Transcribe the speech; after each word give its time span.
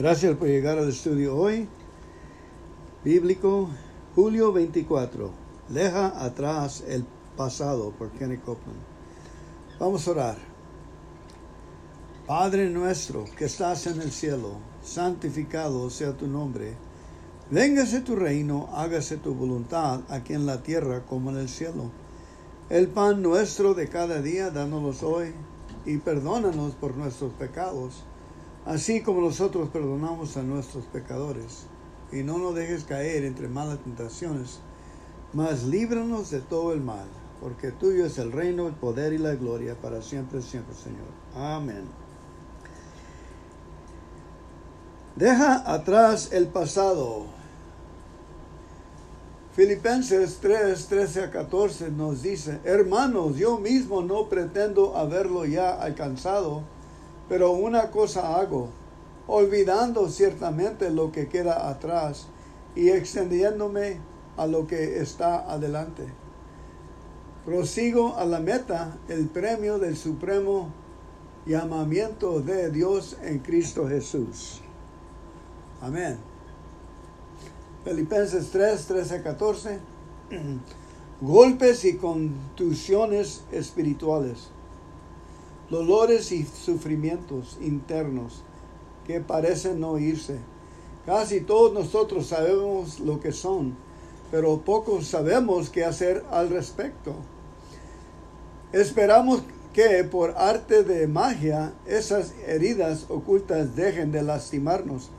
Gracias 0.00 0.34
por 0.38 0.48
llegar 0.48 0.78
al 0.78 0.88
estudio 0.88 1.36
hoy. 1.36 1.68
Bíblico, 3.04 3.68
julio 4.14 4.50
24. 4.50 5.30
Deja 5.68 6.24
atrás 6.24 6.82
el 6.88 7.04
pasado 7.36 7.90
por 7.90 8.08
Kenny 8.12 8.38
Copeland. 8.38 8.80
Vamos 9.78 10.08
a 10.08 10.10
orar. 10.12 10.38
Padre 12.26 12.70
nuestro 12.70 13.26
que 13.36 13.44
estás 13.44 13.86
en 13.88 14.00
el 14.00 14.10
cielo, 14.10 14.52
santificado 14.82 15.90
sea 15.90 16.16
tu 16.16 16.26
nombre. 16.26 16.76
Véngase 17.50 18.00
tu 18.00 18.16
reino, 18.16 18.70
hágase 18.72 19.18
tu 19.18 19.34
voluntad 19.34 20.00
aquí 20.08 20.32
en 20.32 20.46
la 20.46 20.62
tierra 20.62 21.04
como 21.04 21.28
en 21.28 21.36
el 21.36 21.50
cielo. 21.50 21.90
El 22.70 22.88
pan 22.88 23.20
nuestro 23.20 23.74
de 23.74 23.88
cada 23.88 24.22
día, 24.22 24.48
dánoslo 24.48 25.10
hoy 25.10 25.34
y 25.84 25.98
perdónanos 25.98 26.74
por 26.74 26.96
nuestros 26.96 27.34
pecados, 27.34 28.04
así 28.66 29.02
como 29.02 29.20
nosotros 29.20 29.68
perdonamos 29.70 30.36
a 30.36 30.42
nuestros 30.42 30.84
pecadores. 30.86 31.66
Y 32.12 32.22
no 32.22 32.38
nos 32.38 32.54
dejes 32.54 32.84
caer 32.84 33.24
entre 33.24 33.48
malas 33.48 33.78
tentaciones, 33.78 34.60
mas 35.32 35.64
líbranos 35.64 36.30
de 36.30 36.40
todo 36.40 36.72
el 36.72 36.80
mal, 36.80 37.06
porque 37.40 37.70
tuyo 37.70 38.04
es 38.04 38.18
el 38.18 38.32
reino, 38.32 38.66
el 38.66 38.74
poder 38.74 39.12
y 39.12 39.18
la 39.18 39.36
gloria 39.36 39.76
para 39.80 40.02
siempre, 40.02 40.42
siempre, 40.42 40.74
Señor. 40.74 41.06
Amén. 41.36 41.84
Deja 45.14 45.72
atrás 45.72 46.30
el 46.32 46.48
pasado. 46.48 47.26
Filipenses 49.52 50.38
3, 50.40 50.86
13 50.86 51.24
a 51.24 51.30
14 51.30 51.90
nos 51.90 52.22
dice, 52.22 52.60
hermanos, 52.64 53.36
yo 53.36 53.58
mismo 53.58 54.00
no 54.00 54.28
pretendo 54.28 54.96
haberlo 54.96 55.44
ya 55.44 55.74
alcanzado, 55.74 56.62
pero 57.30 57.52
una 57.52 57.92
cosa 57.92 58.40
hago, 58.40 58.70
olvidando 59.28 60.08
ciertamente 60.08 60.90
lo 60.90 61.12
que 61.12 61.28
queda 61.28 61.70
atrás 61.70 62.26
y 62.74 62.88
extendiéndome 62.88 63.98
a 64.36 64.48
lo 64.48 64.66
que 64.66 64.98
está 64.98 65.48
adelante. 65.48 66.06
Prosigo 67.44 68.16
a 68.16 68.24
la 68.24 68.40
meta, 68.40 68.98
el 69.08 69.28
premio 69.28 69.78
del 69.78 69.96
supremo 69.96 70.70
llamamiento 71.46 72.40
de 72.40 72.68
Dios 72.72 73.16
en 73.22 73.38
Cristo 73.38 73.86
Jesús. 73.86 74.60
Amén. 75.80 76.18
Filipenses 77.84 78.50
3, 78.50 78.86
13 78.86 79.14
a 79.14 79.22
14. 79.22 79.78
Golpes 81.20 81.84
y 81.84 81.96
contusiones 81.96 83.44
espirituales. 83.52 84.48
Dolores 85.70 86.32
y 86.32 86.44
sufrimientos 86.44 87.56
internos 87.60 88.42
que 89.06 89.20
parecen 89.20 89.80
no 89.80 89.98
irse. 89.98 90.38
Casi 91.06 91.40
todos 91.40 91.72
nosotros 91.72 92.26
sabemos 92.26 93.00
lo 93.00 93.20
que 93.20 93.32
son, 93.32 93.76
pero 94.30 94.60
pocos 94.60 95.06
sabemos 95.06 95.70
qué 95.70 95.84
hacer 95.84 96.24
al 96.30 96.50
respecto. 96.50 97.14
Esperamos 98.72 99.42
que 99.72 100.02
por 100.04 100.34
arte 100.36 100.82
de 100.82 101.06
magia 101.06 101.72
esas 101.86 102.34
heridas 102.46 103.06
ocultas 103.08 103.76
dejen 103.76 104.12
de 104.12 104.22
lastimarnos. 104.22 105.10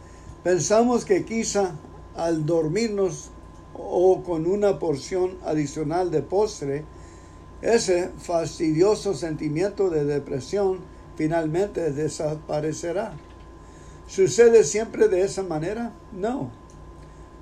Pensamos 0.44 1.05
que 1.05 1.23
quizá 1.23 1.75
al 2.16 2.45
dormirnos 2.45 3.29
o 3.73 4.22
con 4.23 4.45
una 4.45 4.79
porción 4.79 5.38
adicional 5.45 6.11
de 6.11 6.22
postre, 6.22 6.83
ese 7.62 8.09
fastidioso 8.17 9.14
sentimiento 9.14 9.90
de 9.90 10.06
depresión 10.06 10.80
finalmente 11.16 11.92
desaparecerá. 11.92 13.14
¿Sucede 14.08 14.64
siempre 14.64 15.08
de 15.08 15.22
esa 15.22 15.44
manera? 15.44 15.94
No. 16.12 16.52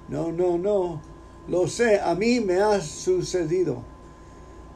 No, 0.07 0.31
no, 0.31 0.57
no. 0.57 1.01
Lo 1.47 1.67
sé, 1.67 1.99
a 1.99 2.13
mí 2.15 2.39
me 2.41 2.59
ha 2.59 2.81
sucedido. 2.81 3.83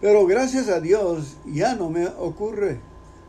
Pero 0.01 0.25
gracias 0.25 0.69
a 0.69 0.79
Dios 0.79 1.37
ya 1.45 1.75
no 1.75 1.89
me 1.89 2.07
ocurre. 2.07 2.79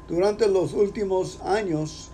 Durante 0.09 0.49
los 0.49 0.72
últimos 0.75 1.41
años 1.43 2.11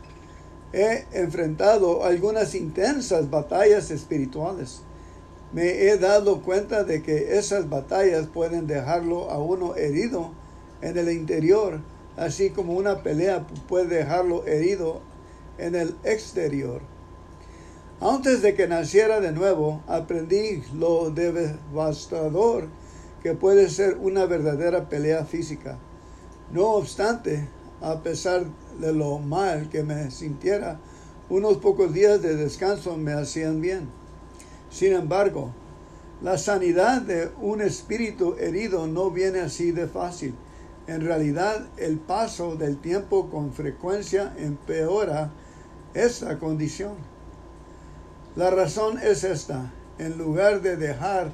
he 0.73 1.05
enfrentado 1.13 2.05
algunas 2.05 2.55
intensas 2.55 3.31
batallas 3.31 3.91
espirituales. 3.91 4.83
Me 5.53 5.89
he 5.89 5.99
dado 5.99 6.43
cuenta 6.43 6.85
de 6.85 7.03
que 7.03 7.37
esas 7.39 7.69
batallas 7.69 8.27
pueden 8.29 8.67
dejarlo 8.69 9.31
a 9.31 9.39
uno 9.39 9.75
herido 9.75 10.31
en 10.81 10.97
el 10.97 11.11
interior, 11.11 11.81
así 12.17 12.51
como 12.51 12.75
una 12.75 13.03
pelea 13.03 13.47
puede 13.69 13.97
dejarlo 13.99 14.47
herido 14.47 15.01
en 15.59 15.75
el 15.75 15.97
exterior. 16.05 16.83
Antes 18.01 18.43
de 18.43 18.55
que 18.55 18.69
naciera 18.69 19.21
de 19.21 19.33
nuevo, 19.33 19.83
aprendí 19.87 20.63
lo 20.75 21.11
devastador 21.11 22.69
que 23.23 23.35
puede 23.35 23.69
ser 23.69 23.99
una 24.01 24.27
verdadera 24.27 24.89
pelea 24.89 25.25
física. 25.25 25.79
No 26.53 26.71
obstante, 26.71 27.49
a 27.83 28.03
pesar 28.03 28.45
de 28.81 28.93
lo 28.93 29.19
mal 29.19 29.69
que 29.69 29.83
me 29.83 30.11
sintiera, 30.11 30.79
unos 31.29 31.59
pocos 31.59 31.93
días 31.93 32.23
de 32.23 32.37
descanso 32.37 32.97
me 32.97 33.13
hacían 33.13 33.61
bien. 33.61 34.00
Sin 34.71 34.93
embargo, 34.93 35.53
la 36.23 36.39
sanidad 36.39 37.03
de 37.03 37.31
un 37.41 37.61
espíritu 37.61 38.37
herido 38.39 38.87
no 38.87 39.11
viene 39.11 39.41
así 39.41 39.73
de 39.73 39.89
fácil. 39.89 40.35
En 40.87 41.01
realidad, 41.01 41.67
el 41.77 41.99
paso 41.99 42.57
del 42.57 42.79
tiempo 42.79 43.31
con 43.31 43.53
frecuencia 43.53 44.33
empeora 44.39 45.31
esa 45.95 46.39
condición. 46.39 46.95
La 48.37 48.51
razón 48.51 48.99
es 48.99 49.25
esta. 49.25 49.73
En 49.99 50.17
lugar 50.19 50.63
de 50.63 50.77
dejar 50.77 51.33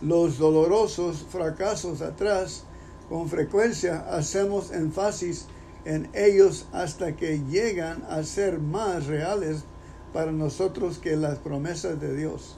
los 0.00 0.38
dolorosos 0.38 1.24
fracasos 1.30 2.02
atrás, 2.02 2.64
con 3.08 3.28
frecuencia 3.28 4.06
hacemos 4.10 4.72
énfasis 4.72 5.46
en 5.84 6.08
ellos 6.14 6.66
hasta 6.72 7.14
que 7.16 7.40
llegan 7.50 8.02
a 8.08 8.22
ser 8.22 8.58
más 8.58 9.06
reales 9.06 9.64
para 10.12 10.32
nosotros 10.32 10.98
que 10.98 11.16
las 11.16 11.38
promesas 11.38 12.00
de 12.00 12.14
Dios. 12.16 12.56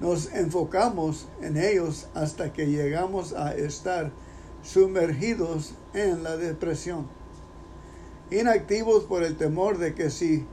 Nos 0.00 0.32
enfocamos 0.32 1.28
en 1.40 1.56
ellos 1.56 2.08
hasta 2.14 2.52
que 2.52 2.66
llegamos 2.66 3.32
a 3.32 3.54
estar 3.54 4.10
sumergidos 4.62 5.74
en 5.94 6.22
la 6.22 6.36
depresión, 6.36 7.06
inactivos 8.30 9.04
por 9.04 9.22
el 9.22 9.36
temor 9.36 9.78
de 9.78 9.94
que 9.94 10.10
si 10.10 10.44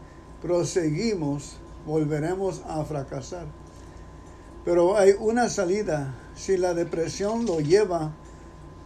proseguimos 0.41 1.57
volveremos 1.85 2.61
a 2.67 2.83
fracasar. 2.85 3.47
Pero 4.65 4.97
hay 4.97 5.13
una 5.19 5.49
salida 5.49 6.13
si 6.35 6.57
la 6.57 6.73
depresión 6.73 7.45
lo 7.45 7.59
lleva 7.59 8.13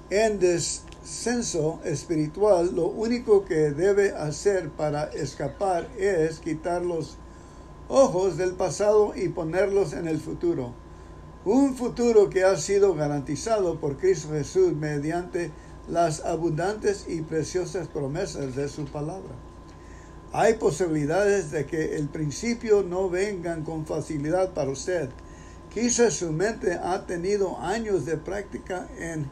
en 0.09 0.39
des 0.39 0.83
censo 1.03 1.81
espiritual, 1.83 2.73
lo 2.75 2.87
único 2.87 3.43
que 3.43 3.71
debe 3.71 4.11
hacer 4.11 4.69
para 4.69 5.05
escapar 5.05 5.89
es 5.97 6.39
quitar 6.39 6.81
los 6.83 7.17
ojos 7.87 8.37
del 8.37 8.53
pasado 8.53 9.13
y 9.15 9.29
ponerlos 9.29 9.93
en 9.93 10.07
el 10.07 10.19
futuro. 10.19 10.73
Un 11.45 11.75
futuro 11.75 12.29
que 12.29 12.43
ha 12.43 12.55
sido 12.57 12.95
garantizado 12.95 13.79
por 13.79 13.97
Cristo 13.97 14.29
Jesús 14.29 14.73
mediante 14.73 15.51
las 15.89 16.23
abundantes 16.23 17.05
y 17.09 17.21
preciosas 17.21 17.87
promesas 17.87 18.55
de 18.55 18.69
su 18.69 18.85
palabra. 18.85 19.35
Hay 20.31 20.55
posibilidades 20.55 21.51
de 21.51 21.65
que 21.65 21.97
el 21.97 22.07
principio 22.07 22.81
no 22.81 23.09
vengan 23.09 23.63
con 23.63 23.85
facilidad 23.85 24.53
para 24.53 24.71
usted. 24.71 25.09
Quizás 25.73 26.13
su 26.13 26.31
mente 26.31 26.73
ha 26.73 27.05
tenido 27.05 27.59
años 27.59 28.05
de 28.05 28.17
práctica 28.17 28.87
en 28.97 29.29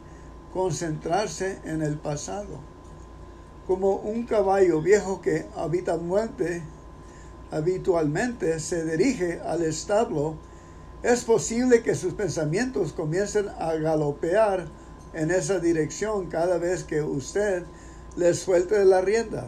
concentrarse 0.54 1.60
en 1.64 1.82
el 1.82 1.98
pasado. 1.98 2.60
Como 3.66 3.96
un 3.96 4.26
caballo 4.26 4.82
viejo 4.82 5.22
que 5.22 5.48
habita 5.56 5.98
muerte 5.98 6.62
habitualmente 7.52 8.60
se 8.60 8.86
dirige 8.86 9.40
al 9.42 9.64
establo, 9.64 10.36
es 11.04 11.24
posible 11.24 11.84
que 11.84 11.96
sus 11.96 12.14
pensamientos 12.14 12.94
comiencen 12.94 13.50
a 13.60 13.74
galopear 13.76 14.68
en 15.14 15.32
esa 15.32 15.60
dirección 15.60 16.28
cada 16.28 16.58
vez 16.58 16.84
que 16.84 17.02
usted 17.02 17.64
les 18.16 18.40
suelte 18.40 18.84
la 18.86 19.02
rienda. 19.02 19.48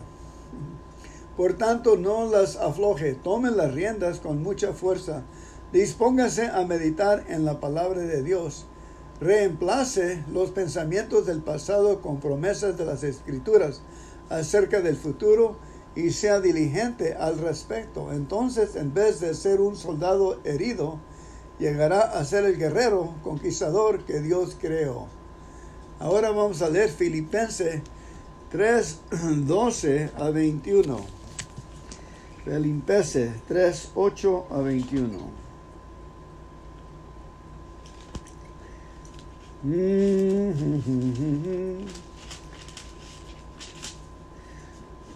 Por 1.37 1.53
tanto, 1.53 1.97
no 1.97 2.29
las 2.29 2.57
afloje, 2.57 3.13
tome 3.13 3.49
las 3.49 3.73
riendas 3.73 4.19
con 4.19 4.43
mucha 4.43 4.73
fuerza, 4.73 5.23
dispóngase 5.71 6.47
a 6.47 6.65
meditar 6.65 7.23
en 7.29 7.45
la 7.45 7.59
palabra 7.59 8.01
de 8.01 8.21
Dios 8.21 8.67
reemplace 9.23 10.23
los 10.31 10.51
pensamientos 10.51 11.25
del 11.25 11.41
pasado 11.41 12.01
con 12.01 12.19
promesas 12.19 12.77
de 12.77 12.85
las 12.85 13.03
escrituras 13.03 13.81
acerca 14.29 14.81
del 14.81 14.97
futuro 14.97 15.55
y 15.95 16.11
sea 16.11 16.39
diligente 16.39 17.13
al 17.13 17.39
respecto. 17.39 18.11
Entonces, 18.11 18.75
en 18.75 18.93
vez 18.93 19.19
de 19.19 19.33
ser 19.33 19.61
un 19.61 19.75
soldado 19.75 20.39
herido, 20.43 20.99
llegará 21.59 22.01
a 22.01 22.23
ser 22.25 22.45
el 22.45 22.57
guerrero 22.57 23.13
conquistador 23.23 24.03
que 24.05 24.19
Dios 24.19 24.57
creó. 24.59 25.07
Ahora 25.99 26.31
vamos 26.31 26.61
a 26.61 26.69
leer 26.69 26.89
Filipenses 26.89 27.81
3, 28.51 28.99
12 29.45 30.09
a 30.17 30.29
21. 30.29 30.97
Filipenses 32.43 33.31
3, 33.47 33.91
8 33.95 34.47
a 34.49 34.57
21. 34.57 35.43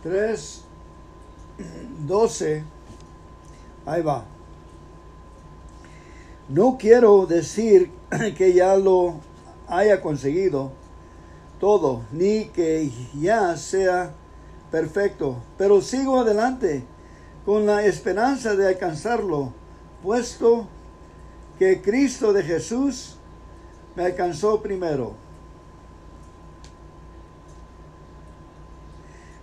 Tres, 0.03 0.66
doce, 2.05 2.63
ahí 3.85 4.01
va. 4.01 4.25
No 6.49 6.77
quiero 6.77 7.25
decir 7.25 7.91
que 8.37 8.53
ya 8.53 8.75
lo 8.77 9.15
haya 9.67 10.01
conseguido 10.01 10.71
todo, 11.59 12.03
ni 12.11 12.45
que 12.45 12.89
ya 13.19 13.57
sea 13.57 14.13
perfecto, 14.71 15.37
pero 15.57 15.81
sigo 15.81 16.19
adelante 16.19 16.83
con 17.45 17.65
la 17.65 17.85
esperanza 17.85 18.55
de 18.55 18.67
alcanzarlo, 18.67 19.53
puesto 20.03 20.67
que 21.57 21.81
Cristo 21.81 22.33
de 22.33 22.43
Jesús 22.43 23.17
me 23.95 24.05
alcanzó 24.05 24.61
primero. 24.61 25.26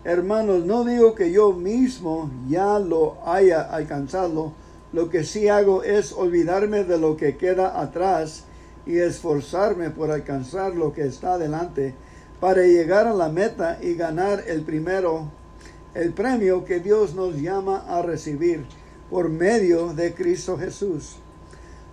Hermanos, 0.05 0.67
no 0.67 0.85
digo 0.85 1.15
que 1.15 1.33
yo 1.33 1.55
mismo 1.55 2.31
ya 2.47 2.79
lo 2.79 3.17
haya 3.25 3.63
alcanzado, 3.63 4.53
lo 4.93 5.09
que 5.09 5.25
sí 5.25 5.49
hago 5.49 5.83
es 5.83 6.13
olvidarme 6.13 6.85
de 6.85 6.99
lo 6.99 7.17
que 7.17 7.39
queda 7.39 7.81
atrás 7.81 8.45
y 8.87 8.99
esforzarme 8.99 9.89
por 9.89 10.11
alcanzar 10.11 10.75
lo 10.75 10.93
que 10.93 11.07
está 11.07 11.39
delante 11.39 11.95
para 12.39 12.63
llegar 12.63 13.07
a 13.07 13.15
la 13.15 13.31
meta 13.31 13.79
y 13.81 13.95
ganar 13.95 14.45
el 14.47 14.61
primero, 14.61 15.31
el 15.95 16.13
premio 16.13 16.67
que 16.67 16.81
Dios 16.81 17.15
nos 17.15 17.37
llama 17.37 17.85
a 17.89 18.03
recibir 18.03 18.67
por 19.09 19.31
medio 19.31 19.95
de 19.95 20.13
Cristo 20.13 20.59
Jesús. 20.59 21.17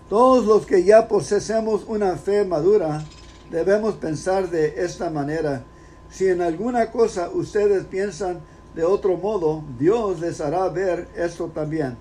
Todos 0.10 0.46
los 0.46 0.66
que 0.66 0.84
ya 0.84 1.08
poseemos 1.08 1.86
una 1.88 2.18
fe 2.18 2.44
madura, 2.44 3.06
debemos 3.50 3.96
pensar 3.96 4.50
de 4.50 4.84
esta 4.84 5.10
manera. 5.10 5.64
Si 6.12 6.28
en 6.28 6.42
alguna 6.42 6.92
cosa 6.92 7.30
ustedes 7.30 7.86
piensan 7.86 8.42
de 8.76 8.84
otro 8.84 9.18
modo, 9.18 9.64
Dios 9.80 10.20
les 10.20 10.42
hará 10.42 10.68
ver 10.70 11.08
esto 11.16 11.48
también. 11.48 11.98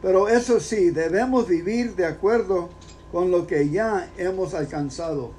Pero 0.00 0.28
eso 0.28 0.60
sí, 0.60 0.90
debemos 0.90 1.48
vivir 1.48 1.94
de 1.94 2.06
acuerdo 2.06 2.70
con 3.12 3.30
lo 3.30 3.46
que 3.46 3.68
ya 3.68 4.08
hemos 4.16 4.54
alcanzado. 4.54 5.32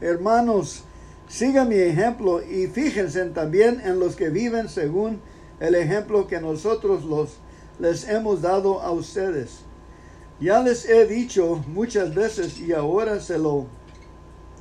Hermanos, 0.00 0.82
sigan 1.28 1.68
mi 1.68 1.76
ejemplo 1.76 2.42
y 2.42 2.66
fíjense 2.66 3.24
también 3.26 3.80
en 3.84 3.98
los 3.98 4.16
que 4.16 4.28
viven 4.28 4.68
según 4.68 5.20
el 5.60 5.76
ejemplo 5.76 6.26
que 6.26 6.40
nosotros 6.40 7.04
los, 7.04 7.36
les 7.78 8.08
hemos 8.08 8.42
dado 8.42 8.82
a 8.82 8.90
ustedes. 8.90 9.60
Ya 10.40 10.60
les 10.60 10.88
he 10.88 11.06
dicho 11.06 11.64
muchas 11.68 12.14
veces 12.14 12.58
y 12.58 12.72
ahora 12.72 13.20
se 13.20 13.38
lo 13.38 13.66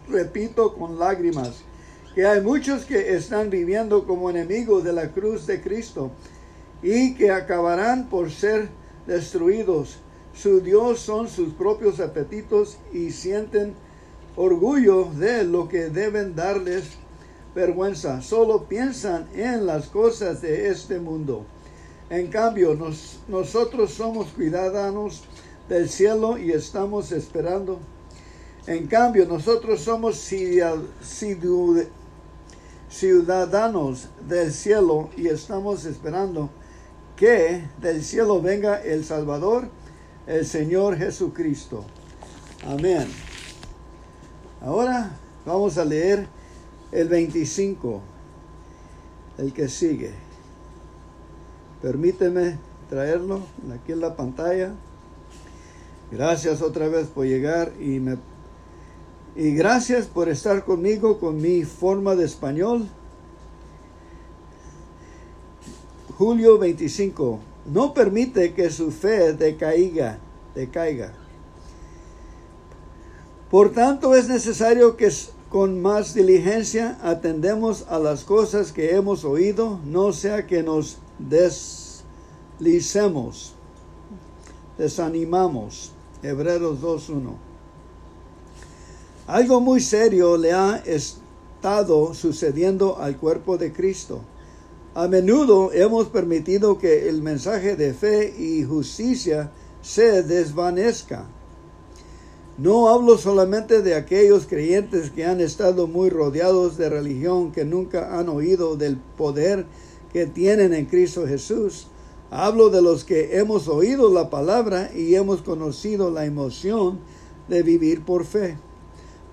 repito 0.07 0.75
con 0.75 0.99
lágrimas, 0.99 1.63
que 2.15 2.25
hay 2.27 2.41
muchos 2.41 2.85
que 2.85 3.15
están 3.15 3.49
viviendo 3.49 4.05
como 4.05 4.29
enemigos 4.29 4.83
de 4.83 4.93
la 4.93 5.11
cruz 5.11 5.47
de 5.47 5.61
Cristo 5.61 6.11
y 6.83 7.15
que 7.15 7.31
acabarán 7.31 8.09
por 8.09 8.29
ser 8.29 8.69
destruidos. 9.07 9.97
Su 10.33 10.61
Dios 10.61 10.99
son 10.99 11.27
sus 11.27 11.53
propios 11.53 11.99
apetitos 11.99 12.77
y 12.91 13.11
sienten 13.11 13.73
orgullo 14.35 15.05
de 15.15 15.43
lo 15.43 15.67
que 15.67 15.89
deben 15.89 16.35
darles 16.35 16.85
vergüenza. 17.55 18.21
Solo 18.21 18.65
piensan 18.65 19.27
en 19.35 19.65
las 19.65 19.87
cosas 19.87 20.41
de 20.41 20.69
este 20.69 20.99
mundo. 20.99 21.45
En 22.09 22.27
cambio, 22.27 22.77
nosotros 23.27 23.91
somos 23.93 24.33
ciudadanos 24.35 25.23
del 25.69 25.89
cielo 25.89 26.37
y 26.37 26.51
estamos 26.51 27.11
esperando. 27.11 27.79
En 28.67 28.87
cambio, 28.87 29.25
nosotros 29.25 29.81
somos 29.81 30.17
ciudadanos 32.93 34.07
del 34.29 34.53
cielo 34.53 35.09
y 35.17 35.27
estamos 35.27 35.85
esperando 35.85 36.51
que 37.15 37.67
del 37.81 38.03
cielo 38.03 38.39
venga 38.39 38.81
el 38.81 39.03
Salvador, 39.03 39.67
el 40.27 40.45
Señor 40.45 40.95
Jesucristo. 40.97 41.83
Amén. 42.67 43.07
Ahora 44.61 45.17
vamos 45.43 45.77
a 45.79 45.85
leer 45.85 46.27
el 46.91 47.09
25, 47.09 47.99
el 49.39 49.53
que 49.53 49.67
sigue. 49.69 50.11
Permíteme 51.81 52.59
traerlo 52.89 53.41
aquí 53.73 53.91
en 53.91 54.01
la 54.01 54.15
pantalla. 54.15 54.71
Gracias 56.11 56.61
otra 56.61 56.87
vez 56.89 57.07
por 57.07 57.25
llegar 57.25 57.73
y 57.79 57.99
me 57.99 58.17
y 59.35 59.55
gracias 59.55 60.05
por 60.05 60.29
estar 60.29 60.63
conmigo 60.63 61.19
con 61.19 61.41
mi 61.41 61.63
forma 61.63 62.15
de 62.15 62.25
español. 62.25 62.87
Julio 66.17 66.59
25. 66.59 67.39
No 67.65 67.93
permite 67.93 68.53
que 68.53 68.69
su 68.69 68.91
fe 68.91 69.33
decaiga, 69.33 70.19
decaiga. 70.53 71.13
Por 73.49 73.71
tanto, 73.71 74.13
es 74.15 74.27
necesario 74.27 74.97
que 74.97 75.09
con 75.49 75.81
más 75.81 76.13
diligencia 76.13 76.99
atendemos 77.01 77.85
a 77.87 77.97
las 77.99 78.23
cosas 78.23 78.71
que 78.71 78.95
hemos 78.95 79.23
oído, 79.23 79.79
no 79.85 80.11
sea 80.11 80.47
que 80.47 80.63
nos 80.63 80.97
deslicemos, 81.19 83.53
desanimamos. 84.77 85.91
Hebreos 86.23 86.81
2.1. 86.81 87.52
Algo 89.27 89.61
muy 89.61 89.79
serio 89.79 90.37
le 90.37 90.51
ha 90.53 90.77
estado 90.85 92.13
sucediendo 92.13 92.97
al 92.99 93.17
cuerpo 93.17 93.57
de 93.57 93.71
Cristo. 93.71 94.21
A 94.95 95.07
menudo 95.07 95.71
hemos 95.73 96.07
permitido 96.07 96.77
que 96.77 97.09
el 97.09 97.21
mensaje 97.21 97.75
de 97.75 97.93
fe 97.93 98.33
y 98.37 98.63
justicia 98.63 99.51
se 99.81 100.23
desvanezca 100.23 101.27
no 102.57 102.89
hablo 102.89 103.17
solamente 103.17 103.81
de 103.81 103.95
aquellos 103.95 104.45
creyentes 104.45 105.09
que 105.09 105.25
han 105.25 105.41
estado 105.41 105.87
muy 105.87 106.11
rodeados 106.11 106.77
de 106.77 106.87
religión, 106.87 107.51
que 107.51 107.65
nunca 107.65 108.19
han 108.19 108.29
oído 108.29 108.75
del 108.75 108.97
poder 108.97 109.65
que 110.11 110.27
tienen 110.27 110.71
en 110.71 110.85
Cristo 110.85 111.25
Jesús. 111.25 111.87
Hablo 112.29 112.69
de 112.69 112.83
los 112.83 113.05
que 113.05 113.39
hemos 113.39 113.67
oído 113.67 114.13
la 114.13 114.29
palabra 114.29 114.91
y 114.95 115.15
hemos 115.15 115.41
conocido 115.41 116.11
la 116.11 116.25
emoción 116.25 116.99
de 117.49 117.63
vivir 117.63 118.05
por 118.05 118.23
fe. 118.23 118.55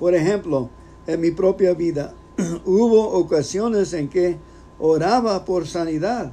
Por 0.01 0.17
ejemplo, 0.17 0.69
en 1.07 1.21
mi 1.21 1.31
propia 1.31 1.75
vida 1.75 2.15
hubo 2.65 3.11
ocasiones 3.11 3.93
en 3.93 4.09
que 4.09 4.39
oraba 4.81 5.45
por 5.45 5.69
sanidad. 5.69 6.33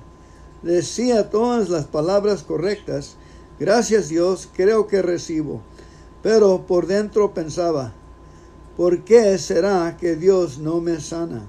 Decía 0.63 1.29
todas 1.29 1.69
las 1.69 1.86
palabras 1.86 2.41
correctas. 2.41 3.17
Gracias 3.59 4.09
Dios, 4.09 4.50
creo 4.55 4.88
que 4.88 5.03
recibo 5.03 5.62
pero 6.27 6.65
por 6.67 6.88
dentro 6.88 7.33
pensaba, 7.33 7.93
¿por 8.75 9.05
qué 9.05 9.38
será 9.38 9.97
que 9.97 10.17
Dios 10.17 10.57
no 10.57 10.81
me 10.81 11.00
sana? 11.00 11.45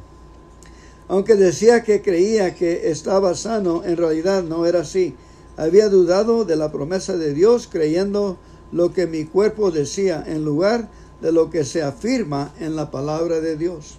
Aunque 1.08 1.34
decía 1.34 1.82
que 1.82 2.00
creía 2.00 2.54
que 2.54 2.88
estaba 2.90 3.34
sano, 3.34 3.82
en 3.84 3.96
realidad 3.96 4.42
no 4.44 4.66
era 4.66 4.82
así. 4.82 5.16
Había 5.56 5.88
dudado 5.88 6.44
de 6.44 6.54
la 6.54 6.70
promesa 6.70 7.16
de 7.16 7.34
Dios 7.34 7.68
creyendo 7.70 8.38
lo 8.70 8.92
que 8.92 9.08
mi 9.08 9.24
cuerpo 9.24 9.70
decía 9.72 10.22
en 10.26 10.44
lugar 10.44 10.88
lo 11.20 11.50
que 11.50 11.64
se 11.64 11.82
afirma 11.82 12.52
en 12.58 12.76
la 12.76 12.90
palabra 12.90 13.40
de 13.40 13.56
Dios. 13.56 13.98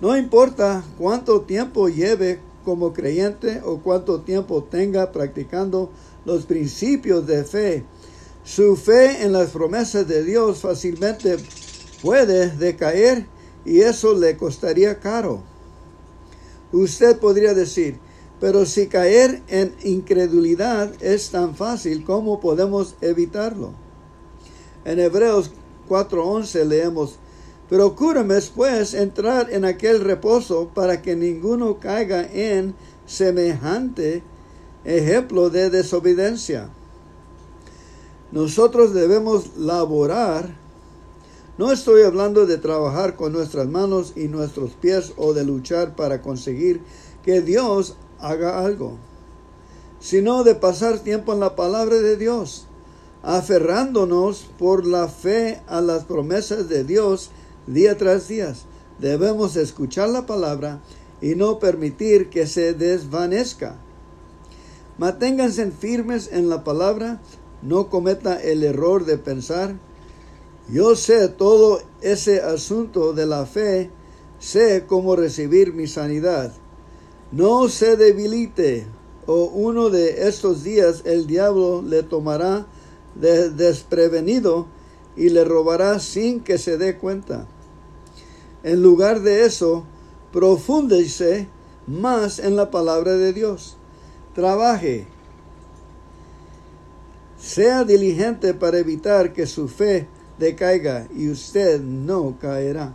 No 0.00 0.16
importa 0.16 0.84
cuánto 0.98 1.42
tiempo 1.42 1.88
lleve 1.88 2.40
como 2.64 2.92
creyente 2.92 3.60
o 3.64 3.78
cuánto 3.78 4.20
tiempo 4.20 4.62
tenga 4.64 5.10
practicando 5.10 5.90
los 6.24 6.44
principios 6.44 7.26
de 7.26 7.44
fe, 7.44 7.84
su 8.44 8.76
fe 8.76 9.24
en 9.24 9.32
las 9.32 9.50
promesas 9.50 10.08
de 10.08 10.24
Dios 10.24 10.60
fácilmente 10.60 11.36
puede 12.00 12.48
decaer 12.56 13.26
y 13.66 13.80
eso 13.80 14.14
le 14.14 14.38
costaría 14.38 15.00
caro. 15.00 15.42
Usted 16.72 17.18
podría 17.18 17.52
decir, 17.52 17.98
pero 18.40 18.64
si 18.64 18.86
caer 18.86 19.42
en 19.48 19.74
incredulidad 19.84 20.90
es 21.02 21.30
tan 21.30 21.54
fácil, 21.56 22.04
¿cómo 22.04 22.40
podemos 22.40 22.94
evitarlo? 23.02 23.72
En 24.86 24.98
Hebreos 24.98 25.50
4:11 25.88 26.64
leemos, 26.64 27.18
Procúrame 27.68 28.40
pues 28.54 28.94
entrar 28.94 29.52
en 29.52 29.66
aquel 29.66 30.00
reposo 30.00 30.70
para 30.74 31.02
que 31.02 31.16
ninguno 31.16 31.78
caiga 31.78 32.22
en 32.32 32.74
semejante 33.06 34.22
ejemplo 34.84 35.50
de 35.50 35.68
desobediencia. 35.68 36.70
Nosotros 38.32 38.94
debemos 38.94 39.56
laborar. 39.58 40.56
No 41.58 41.70
estoy 41.70 42.04
hablando 42.04 42.46
de 42.46 42.56
trabajar 42.56 43.16
con 43.16 43.32
nuestras 43.32 43.66
manos 43.66 44.14
y 44.16 44.28
nuestros 44.28 44.70
pies 44.72 45.12
o 45.16 45.34
de 45.34 45.44
luchar 45.44 45.94
para 45.94 46.22
conseguir 46.22 46.80
que 47.22 47.42
Dios 47.42 47.96
haga 48.18 48.64
algo. 48.64 48.96
sino 50.00 50.44
de 50.44 50.54
pasar 50.54 51.00
tiempo 51.00 51.32
en 51.32 51.40
la 51.40 51.56
palabra 51.56 51.96
de 51.96 52.16
Dios, 52.16 52.67
aferrándonos 53.22 54.48
por 54.58 54.86
la 54.86 55.08
fe 55.08 55.60
a 55.66 55.80
las 55.80 56.04
promesas 56.04 56.68
de 56.68 56.84
Dios 56.84 57.30
día 57.66 57.96
tras 57.96 58.28
día. 58.28 58.54
Debemos 58.98 59.56
escuchar 59.56 60.08
la 60.08 60.26
palabra 60.26 60.80
y 61.20 61.34
no 61.34 61.58
permitir 61.58 62.30
que 62.30 62.46
se 62.46 62.74
desvanezca. 62.74 63.76
Manténganse 64.98 65.70
firmes 65.70 66.30
en 66.32 66.48
la 66.48 66.64
palabra, 66.64 67.20
no 67.62 67.88
cometa 67.88 68.40
el 68.40 68.64
error 68.64 69.04
de 69.04 69.18
pensar, 69.18 69.76
yo 70.70 70.96
sé 70.96 71.28
todo 71.28 71.80
ese 72.02 72.42
asunto 72.42 73.14
de 73.14 73.24
la 73.24 73.46
fe, 73.46 73.90
sé 74.38 74.84
cómo 74.86 75.16
recibir 75.16 75.72
mi 75.72 75.86
sanidad. 75.86 76.52
No 77.32 77.68
se 77.68 77.96
debilite, 77.96 78.86
o 79.26 79.44
uno 79.44 79.88
de 79.88 80.28
estos 80.28 80.64
días 80.64 81.02
el 81.06 81.26
diablo 81.26 81.80
le 81.80 82.02
tomará 82.02 82.66
de 83.20 83.50
desprevenido 83.50 84.66
y 85.16 85.30
le 85.30 85.44
robará 85.44 85.98
sin 85.98 86.40
que 86.40 86.58
se 86.58 86.78
dé 86.78 86.96
cuenta. 86.96 87.46
En 88.62 88.82
lugar 88.82 89.20
de 89.20 89.44
eso, 89.44 89.84
profúndese 90.32 91.48
más 91.86 92.38
en 92.38 92.56
la 92.56 92.70
palabra 92.70 93.12
de 93.12 93.32
Dios. 93.32 93.76
Trabaje. 94.34 95.06
Sea 97.38 97.84
diligente 97.84 98.54
para 98.54 98.78
evitar 98.78 99.32
que 99.32 99.46
su 99.46 99.68
fe 99.68 100.06
decaiga 100.38 101.08
y 101.16 101.28
usted 101.30 101.80
no 101.80 102.36
caerá. 102.40 102.94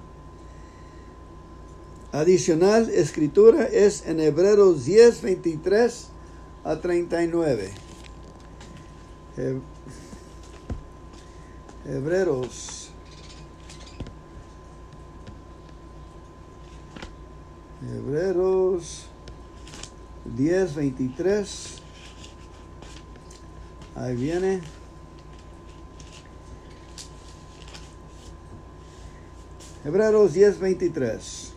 Adicional 2.12 2.90
escritura 2.90 3.66
es 3.66 4.06
en 4.06 4.20
Hebreos 4.20 4.86
10, 4.86 5.22
23 5.24 6.08
a 6.64 6.80
39. 6.80 7.72
Hebreos. 11.86 12.90
Hebreos 17.82 19.06
10, 20.24 20.76
23. 20.76 21.82
Ahí 23.96 24.16
viene. 24.16 24.62
Hebreos 29.84 30.34
10, 30.34 30.60
23. 30.60 31.54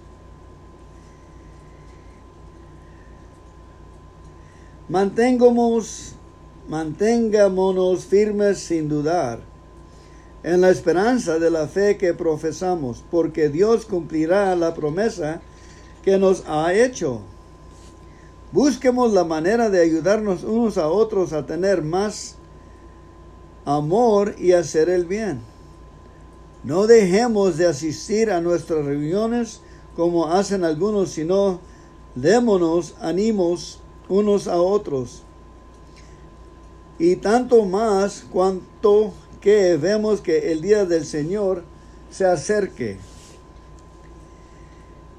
Manténgámonos, 4.89 6.15
mantengámonos 6.69 8.05
firmes 8.05 8.59
sin 8.59 8.89
dudar 8.89 9.56
en 10.47 10.61
la 10.61 10.71
esperanza 10.71 11.41
de 11.41 11.51
la 11.51 11.67
fe 11.67 11.97
que 11.97 12.15
profesamos, 12.15 13.03
porque 13.11 13.49
Dios 13.49 13.85
cumplirá 13.85 14.55
la 14.55 14.75
promesa 14.75 15.41
que 16.05 16.19
nos 16.19 16.45
ha 16.47 16.73
hecho. 16.73 17.23
Busquemos 18.53 19.13
la 19.13 19.25
manera 19.25 19.71
de 19.71 19.83
ayudarnos 19.83 20.45
unos 20.45 20.79
a 20.79 20.87
otros 20.87 21.33
a 21.33 21.47
tener 21.47 21.83
más 21.83 22.37
amor 23.65 24.37
y 24.39 24.53
hacer 24.53 24.89
el 24.89 25.05
bien. 25.05 25.41
No 26.63 26.87
dejemos 26.87 27.57
de 27.57 27.67
asistir 27.67 28.31
a 28.31 28.41
nuestras 28.41 28.85
reuniones 28.85 29.63
como 29.97 30.29
hacen 30.29 30.63
algunos, 30.63 31.11
sino 31.11 31.59
démonos 32.15 32.95
ánimos 33.01 33.81
unos 34.09 34.47
a 34.47 34.61
otros. 34.61 35.25
Y 37.01 37.17
tanto 37.17 37.65
más 37.65 38.25
cuanto 38.31 39.13
que 39.41 39.77
vemos 39.77 40.21
que 40.21 40.53
el 40.53 40.63
día 40.63 40.85
del 40.85 41.05
Señor 41.05 41.65
se 42.11 42.25
acerque. 42.25 42.99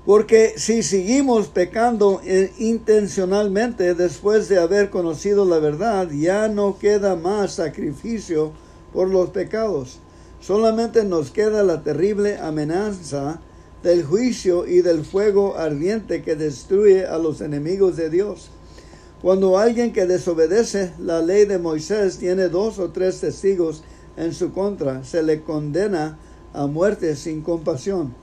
Porque 0.05 0.53
si 0.55 0.83
seguimos 0.83 1.47
pecando 1.47 2.21
intencionalmente 2.57 3.93
después 3.93 4.47
de 4.47 4.57
haber 4.57 4.89
conocido 4.89 5.43
la 5.43 5.59
verdad, 5.59 6.09
ya 6.09 6.47
no 6.47 6.79
queda 6.79 7.17
más 7.17 7.55
sacrificio 7.55 8.53
por 8.93 9.09
los 9.09 9.31
pecados. 9.31 9.99
Solamente 10.39 11.03
nos 11.03 11.31
queda 11.31 11.61
la 11.63 11.83
terrible 11.83 12.37
amenaza 12.37 13.41
del 13.83 14.05
juicio 14.05 14.65
y 14.65 14.81
del 14.81 15.03
fuego 15.03 15.57
ardiente 15.57 16.21
que 16.21 16.35
destruye 16.35 17.05
a 17.05 17.17
los 17.17 17.41
enemigos 17.41 17.97
de 17.97 18.09
Dios. 18.09 18.49
Cuando 19.21 19.57
alguien 19.57 19.93
que 19.93 20.05
desobedece 20.05 20.93
la 20.99 21.21
ley 21.21 21.45
de 21.45 21.57
Moisés 21.57 22.17
tiene 22.17 22.49
dos 22.49 22.79
o 22.79 22.91
tres 22.91 23.19
testigos 23.19 23.83
en 24.17 24.33
su 24.33 24.51
contra, 24.51 25.03
se 25.03 25.23
le 25.23 25.41
condena 25.43 26.17
a 26.53 26.67
muerte 26.67 27.15
sin 27.15 27.41
compasión. 27.41 28.13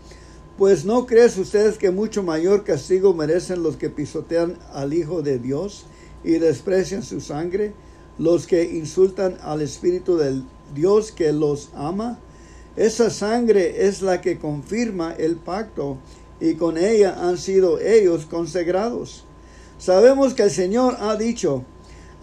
Pues 0.58 0.84
no 0.84 1.06
crees 1.06 1.38
ustedes 1.38 1.78
que 1.78 1.90
mucho 1.90 2.22
mayor 2.22 2.64
castigo 2.64 3.14
merecen 3.14 3.62
los 3.62 3.76
que 3.76 3.90
pisotean 3.90 4.58
al 4.72 4.92
Hijo 4.92 5.22
de 5.22 5.38
Dios 5.38 5.86
y 6.22 6.32
desprecian 6.32 7.02
su 7.02 7.20
sangre, 7.20 7.72
los 8.18 8.46
que 8.46 8.64
insultan 8.76 9.36
al 9.42 9.62
Espíritu 9.62 10.16
del 10.16 10.44
Dios 10.74 11.12
que 11.12 11.32
los 11.32 11.70
ama? 11.74 12.18
Esa 12.76 13.10
sangre 13.10 13.86
es 13.86 14.02
la 14.02 14.20
que 14.20 14.38
confirma 14.38 15.12
el 15.12 15.36
pacto 15.36 15.98
y 16.40 16.54
con 16.54 16.76
ella 16.76 17.16
han 17.20 17.38
sido 17.38 17.78
ellos 17.78 18.26
consagrados. 18.26 19.24
Sabemos 19.78 20.34
que 20.34 20.42
el 20.44 20.50
Señor 20.50 20.96
ha 21.00 21.16
dicho, 21.16 21.64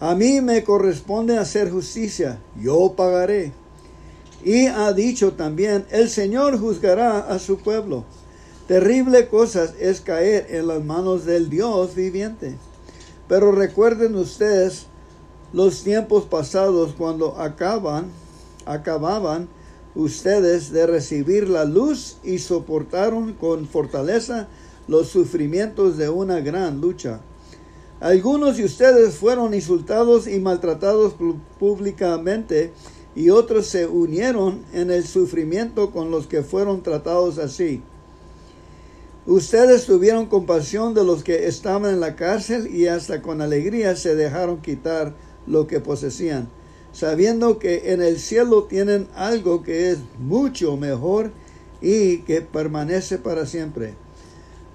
a 0.00 0.14
mí 0.14 0.40
me 0.40 0.64
corresponde 0.64 1.38
hacer 1.38 1.70
justicia, 1.70 2.38
yo 2.60 2.94
pagaré. 2.96 3.52
Y 4.44 4.66
ha 4.66 4.92
dicho 4.92 5.32
también, 5.32 5.84
el 5.90 6.08
Señor 6.08 6.58
juzgará 6.58 7.20
a 7.20 7.38
su 7.38 7.58
pueblo. 7.58 8.04
Terrible 8.66 9.28
cosa 9.28 9.72
es 9.78 10.00
caer 10.00 10.46
en 10.50 10.66
las 10.66 10.84
manos 10.84 11.24
del 11.24 11.48
Dios 11.48 11.94
viviente. 11.94 12.56
Pero 13.28 13.52
recuerden 13.52 14.14
ustedes 14.16 14.86
los 15.52 15.82
tiempos 15.82 16.24
pasados 16.24 16.92
cuando 16.96 17.38
acaban, 17.38 18.06
acababan 18.66 19.48
ustedes 19.94 20.72
de 20.72 20.86
recibir 20.86 21.48
la 21.48 21.64
luz 21.64 22.16
y 22.24 22.38
soportaron 22.38 23.34
con 23.34 23.66
fortaleza 23.66 24.48
los 24.88 25.08
sufrimientos 25.08 25.96
de 25.98 26.08
una 26.08 26.40
gran 26.40 26.80
lucha 26.80 27.20
algunos 28.02 28.56
de 28.56 28.64
ustedes 28.64 29.14
fueron 29.14 29.54
insultados 29.54 30.26
y 30.26 30.40
maltratados 30.40 31.14
públicamente 31.60 32.72
y 33.14 33.30
otros 33.30 33.66
se 33.66 33.86
unieron 33.86 34.62
en 34.72 34.90
el 34.90 35.06
sufrimiento 35.06 35.90
con 35.90 36.10
los 36.10 36.26
que 36.26 36.42
fueron 36.42 36.82
tratados 36.82 37.38
así. 37.38 37.82
Ustedes 39.26 39.86
tuvieron 39.86 40.26
compasión 40.26 40.94
de 40.94 41.04
los 41.04 41.22
que 41.22 41.46
estaban 41.46 41.92
en 41.92 42.00
la 42.00 42.16
cárcel 42.16 42.74
y 42.74 42.88
hasta 42.88 43.22
con 43.22 43.40
alegría 43.40 43.94
se 43.94 44.16
dejaron 44.16 44.60
quitar 44.60 45.14
lo 45.46 45.66
que 45.66 45.78
poseían, 45.78 46.48
sabiendo 46.92 47.58
que 47.58 47.92
en 47.92 48.02
el 48.02 48.18
cielo 48.18 48.64
tienen 48.64 49.06
algo 49.14 49.62
que 49.62 49.90
es 49.90 49.98
mucho 50.18 50.76
mejor 50.76 51.30
y 51.80 52.18
que 52.18 52.40
permanece 52.40 53.18
para 53.18 53.46
siempre. 53.46 53.94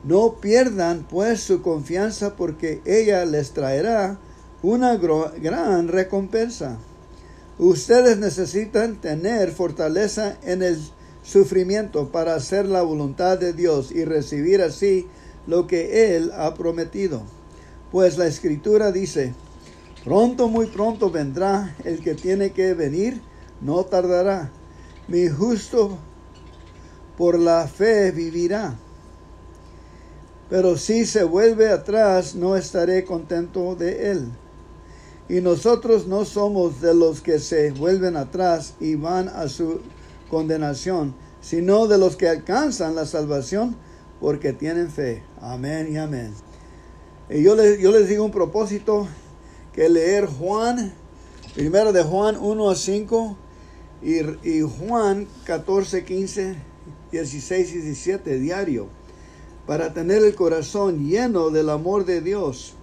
No 0.03 0.35
pierdan 0.35 1.05
pues 1.09 1.41
su 1.41 1.61
confianza 1.61 2.35
porque 2.35 2.81
ella 2.85 3.25
les 3.25 3.51
traerá 3.51 4.17
una 4.61 4.95
gran 4.95 5.89
recompensa. 5.89 6.77
Ustedes 7.59 8.17
necesitan 8.17 8.95
tener 9.01 9.51
fortaleza 9.51 10.37
en 10.43 10.61
el 10.61 10.77
sufrimiento 11.23 12.11
para 12.11 12.35
hacer 12.35 12.67
la 12.67 12.81
voluntad 12.81 13.37
de 13.37 13.53
Dios 13.53 13.91
y 13.91 14.05
recibir 14.05 14.61
así 14.61 15.07
lo 15.47 15.67
que 15.67 16.15
Él 16.15 16.31
ha 16.35 16.53
prometido. 16.53 17.23
Pues 17.91 18.17
la 18.17 18.27
escritura 18.27 18.91
dice, 18.91 19.33
pronto, 20.03 20.47
muy 20.47 20.67
pronto 20.67 21.09
vendrá 21.09 21.75
el 21.83 22.01
que 22.01 22.15
tiene 22.15 22.51
que 22.51 22.73
venir, 22.73 23.21
no 23.61 23.83
tardará. 23.85 24.51
Mi 25.07 25.27
justo 25.27 25.97
por 27.17 27.39
la 27.39 27.67
fe 27.67 28.11
vivirá 28.11 28.77
pero 30.49 30.77
si 30.77 31.05
se 31.05 31.23
vuelve 31.23 31.69
atrás, 31.69 32.35
no 32.35 32.55
estaré 32.55 33.03
contento 33.03 33.75
de 33.75 34.11
él. 34.11 34.27
Y 35.29 35.41
nosotros 35.41 36.07
no 36.07 36.23
somos 36.23 36.79
de 36.81 36.93
los 36.93 37.21
que 37.21 37.39
se 37.39 37.71
vuelven 37.71 38.15
atrás 38.15 38.75
y 38.79 38.95
van 38.95 39.27
a 39.27 39.49
su 39.49 39.81
condenación, 40.29 41.15
sino 41.41 41.87
de 41.87 41.97
los 41.97 42.15
que 42.15 42.29
alcanzan 42.29 42.95
la 42.95 43.05
salvación 43.05 43.75
porque 44.21 44.53
tienen 44.53 44.89
fe. 44.89 45.23
Amén 45.41 45.91
y 45.91 45.97
amén. 45.97 46.33
Y 47.29 47.43
yo 47.43 47.55
les, 47.55 47.79
yo 47.79 47.91
les 47.91 48.07
digo 48.07 48.23
un 48.23 48.31
propósito 48.31 49.07
que 49.73 49.89
leer 49.89 50.27
Juan, 50.27 50.93
primero 51.55 51.91
de 51.91 52.03
Juan 52.03 52.37
1 52.39 52.69
a 52.69 52.75
5 52.75 53.37
y, 54.01 54.49
y 54.49 54.61
Juan 54.61 55.27
14, 55.43 56.05
15, 56.05 56.55
16 57.11 57.71
y 57.71 57.77
17 57.79 58.39
diario 58.39 58.87
para 59.67 59.93
tener 59.93 60.23
el 60.23 60.33
corazón 60.33 61.09
lleno 61.09 61.49
del 61.49 61.69
amor 61.69 62.05
de 62.05 62.21
Dios. 62.21 62.76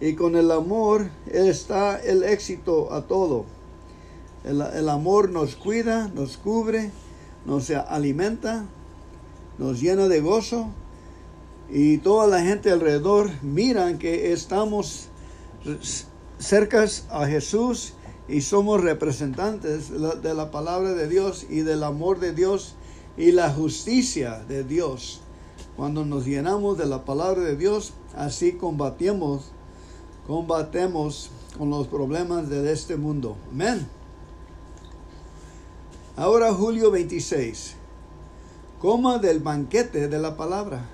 Y 0.00 0.14
con 0.14 0.36
el 0.36 0.50
amor 0.50 1.08
está 1.26 1.98
el 1.98 2.22
éxito 2.22 2.92
a 2.92 3.02
todo. 3.02 3.46
El, 4.44 4.60
el 4.60 4.88
amor 4.88 5.30
nos 5.30 5.56
cuida, 5.56 6.08
nos 6.08 6.36
cubre, 6.36 6.90
nos 7.46 7.70
alimenta, 7.70 8.66
nos 9.58 9.80
llena 9.80 10.08
de 10.08 10.20
gozo 10.20 10.68
y 11.70 11.98
toda 11.98 12.26
la 12.26 12.42
gente 12.42 12.70
alrededor 12.70 13.30
miran 13.42 13.98
que 13.98 14.32
estamos 14.32 15.08
cercas 16.38 17.06
a 17.10 17.26
Jesús 17.26 17.94
y 18.28 18.40
somos 18.40 18.82
representantes 18.82 19.90
de 19.90 20.34
la 20.34 20.50
palabra 20.50 20.92
de 20.92 21.08
Dios 21.08 21.46
y 21.48 21.60
del 21.60 21.82
amor 21.82 22.20
de 22.20 22.32
Dios 22.32 22.74
y 23.16 23.32
la 23.32 23.50
justicia 23.50 24.44
de 24.48 24.64
Dios. 24.64 25.20
Cuando 25.76 26.04
nos 26.04 26.24
llenamos 26.24 26.78
de 26.78 26.86
la 26.86 27.04
palabra 27.04 27.42
de 27.42 27.56
Dios, 27.56 27.92
así 28.14 28.52
combatimos, 28.52 29.50
combatemos 30.26 31.30
con 31.56 31.70
los 31.70 31.86
problemas 31.86 32.48
de 32.48 32.72
este 32.72 32.96
mundo. 32.96 33.36
Amén. 33.50 33.86
Ahora 36.16 36.52
julio 36.52 36.90
26. 36.90 37.74
Coma 38.80 39.18
del 39.18 39.40
banquete 39.40 40.08
de 40.08 40.18
la 40.18 40.36
palabra 40.36 40.84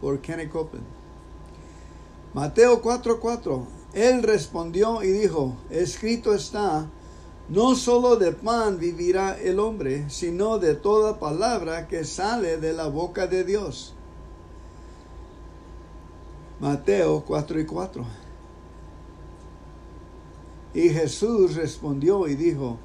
por 0.00 0.20
Kenny 0.20 0.48
Copeland. 0.48 0.86
Mateo 2.34 2.82
4:4. 2.82 3.64
Él 3.94 4.24
respondió 4.24 5.04
y 5.04 5.08
dijo, 5.08 5.54
escrito 5.70 6.34
está, 6.34 6.88
no 7.48 7.76
solo 7.76 8.16
de 8.16 8.32
pan 8.32 8.78
vivirá 8.78 9.38
el 9.38 9.60
hombre, 9.60 10.10
sino 10.10 10.58
de 10.58 10.74
toda 10.74 11.20
palabra 11.20 11.86
que 11.86 12.04
sale 12.04 12.56
de 12.56 12.72
la 12.72 12.88
boca 12.88 13.28
de 13.28 13.44
Dios. 13.44 13.94
Mateo 16.58 17.22
4 17.24 17.60
y 17.60 17.66
4. 17.66 18.23
Y 20.74 20.88
Jesús 20.88 21.54
respondió 21.54 22.26
y 22.26 22.34
dijo, 22.34 22.78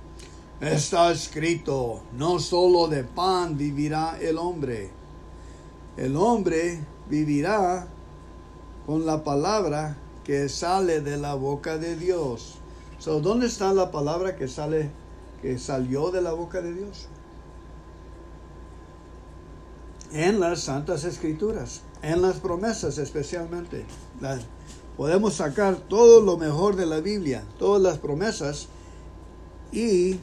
está 0.61 1.11
escrito, 1.11 2.03
no 2.13 2.39
solo 2.39 2.87
de 2.87 3.03
pan 3.03 3.57
vivirá 3.57 4.19
el 4.21 4.37
hombre. 4.37 4.91
El 5.97 6.15
hombre 6.15 6.79
vivirá 7.09 7.87
con 8.85 9.07
la 9.07 9.23
palabra 9.23 9.97
que 10.23 10.47
sale 10.49 11.01
de 11.01 11.17
la 11.17 11.33
boca 11.33 11.79
de 11.79 11.95
Dios. 11.95 12.55
So, 12.99 13.21
¿Dónde 13.21 13.47
está 13.47 13.73
la 13.73 13.91
palabra 13.91 14.35
que 14.35 14.47
sale, 14.47 14.91
que 15.41 15.57
salió 15.57 16.11
de 16.11 16.21
la 16.21 16.33
boca 16.33 16.61
de 16.61 16.73
Dios? 16.73 17.07
En 20.11 20.39
las 20.39 20.61
Santas 20.61 21.05
Escrituras, 21.05 21.81
en 22.03 22.21
las 22.21 22.37
promesas 22.37 22.99
especialmente. 22.99 23.85
Podemos 24.99 25.35
sacar 25.35 25.77
todo 25.77 26.19
lo 26.19 26.35
mejor 26.35 26.75
de 26.75 26.85
la 26.85 26.99
Biblia, 26.99 27.45
todas 27.57 27.81
las 27.81 27.99
promesas, 27.99 28.67
y 29.71 30.19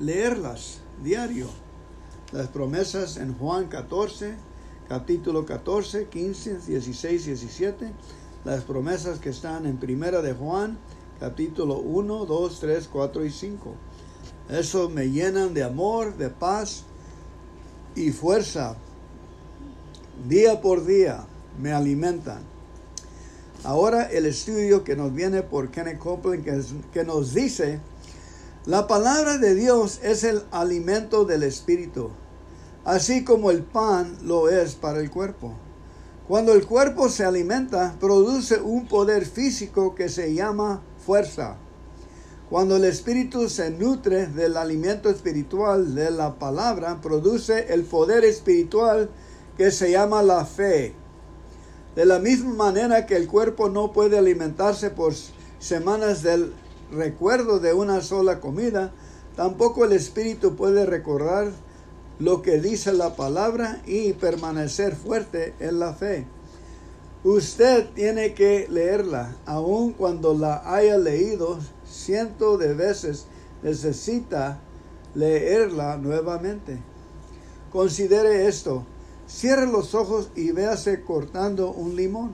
leerlas 0.00 0.80
diario. 1.02 1.46
Las 2.30 2.48
promesas 2.48 3.16
en 3.16 3.32
Juan 3.32 3.68
14, 3.68 4.34
capítulo 4.86 5.46
14, 5.46 6.08
15, 6.08 6.58
16, 6.58 7.24
17, 7.24 7.90
las 8.44 8.64
promesas 8.64 9.18
que 9.18 9.30
están 9.30 9.64
en 9.64 9.78
Primera 9.78 10.20
de 10.20 10.34
Juan, 10.34 10.76
capítulo 11.18 11.78
1, 11.78 12.26
2, 12.26 12.60
3, 12.60 12.88
4 12.92 13.24
y 13.24 13.30
5. 13.30 13.74
Eso 14.50 14.90
me 14.90 15.08
llenan 15.08 15.54
de 15.54 15.62
amor, 15.62 16.18
de 16.18 16.28
paz 16.28 16.84
y 17.94 18.10
fuerza. 18.10 18.76
Día 20.28 20.60
por 20.60 20.84
día 20.84 21.24
me 21.58 21.72
alimentan. 21.72 22.51
Ahora 23.64 24.04
el 24.04 24.26
estudio 24.26 24.84
que 24.84 24.96
nos 24.96 25.14
viene 25.14 25.42
por 25.42 25.70
Kenneth 25.70 25.98
Copeland 25.98 26.44
que, 26.44 26.62
que 26.92 27.04
nos 27.04 27.34
dice, 27.34 27.80
la 28.66 28.86
palabra 28.86 29.38
de 29.38 29.54
Dios 29.54 30.00
es 30.02 30.24
el 30.24 30.42
alimento 30.50 31.24
del 31.24 31.42
Espíritu 31.42 32.10
así 32.84 33.24
como 33.24 33.50
el 33.50 33.62
pan 33.62 34.16
lo 34.22 34.48
es 34.48 34.74
para 34.74 35.00
el 35.00 35.10
cuerpo. 35.10 35.54
Cuando 36.28 36.52
el 36.52 36.66
cuerpo 36.66 37.08
se 37.08 37.24
alimenta, 37.24 37.96
produce 38.00 38.60
un 38.60 38.86
poder 38.86 39.26
físico 39.26 39.94
que 39.94 40.08
se 40.08 40.34
llama 40.34 40.82
fuerza. 41.04 41.56
Cuando 42.48 42.76
el 42.76 42.84
espíritu 42.84 43.48
se 43.48 43.70
nutre 43.70 44.26
del 44.26 44.56
alimento 44.56 45.08
espiritual 45.08 45.94
de 45.94 46.10
la 46.10 46.38
palabra, 46.38 47.00
produce 47.00 47.72
el 47.72 47.84
poder 47.84 48.24
espiritual 48.24 49.10
que 49.56 49.70
se 49.70 49.90
llama 49.90 50.22
la 50.22 50.44
fe. 50.44 50.94
De 51.94 52.06
la 52.06 52.18
misma 52.18 52.54
manera 52.54 53.06
que 53.06 53.16
el 53.16 53.28
cuerpo 53.28 53.68
no 53.68 53.92
puede 53.92 54.18
alimentarse 54.18 54.90
por 54.90 55.12
semanas 55.58 56.22
del 56.22 56.54
recuerdo 56.90 57.58
de 57.58 57.74
una 57.74 58.00
sola 58.00 58.40
comida, 58.40 58.92
tampoco 59.36 59.84
el 59.84 59.92
espíritu 59.92 60.56
puede 60.56 60.86
recordar 60.86 61.52
lo 62.18 62.40
que 62.40 62.60
dice 62.60 62.92
la 62.92 63.16
palabra 63.16 63.82
y 63.86 64.12
permanecer 64.14 64.94
fuerte 64.94 65.54
en 65.60 65.78
la 65.78 65.92
fe. 65.92 66.26
Usted 67.24 67.90
tiene 67.94 68.34
que 68.34 68.66
leerla, 68.68 69.36
aun 69.46 69.92
cuando 69.92 70.34
la 70.34 70.62
haya 70.64 70.98
leído 70.98 71.58
cientos 71.86 72.58
de 72.58 72.74
veces, 72.74 73.26
necesita 73.62 74.60
leerla 75.14 75.98
nuevamente. 75.98 76.78
Considere 77.70 78.48
esto. 78.48 78.84
Cierre 79.32 79.66
los 79.66 79.94
ojos 79.94 80.30
y 80.36 80.52
véase 80.52 81.02
cortando 81.02 81.72
un 81.72 81.96
limón. 81.96 82.32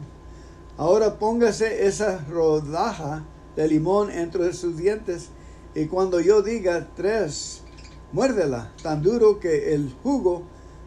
Ahora 0.76 1.18
póngase 1.18 1.86
esa 1.86 2.24
rodaja 2.28 3.24
de 3.56 3.68
limón 3.68 4.10
entre 4.10 4.52
sus 4.52 4.76
dientes 4.76 5.28
y 5.74 5.86
cuando 5.86 6.20
yo 6.20 6.42
diga 6.42 6.88
tres, 6.96 7.62
Muérdela 8.10 8.72
tan 8.82 9.02
duro 9.02 9.38
que 9.38 9.74
el 9.74 9.94
jugo 10.02 10.42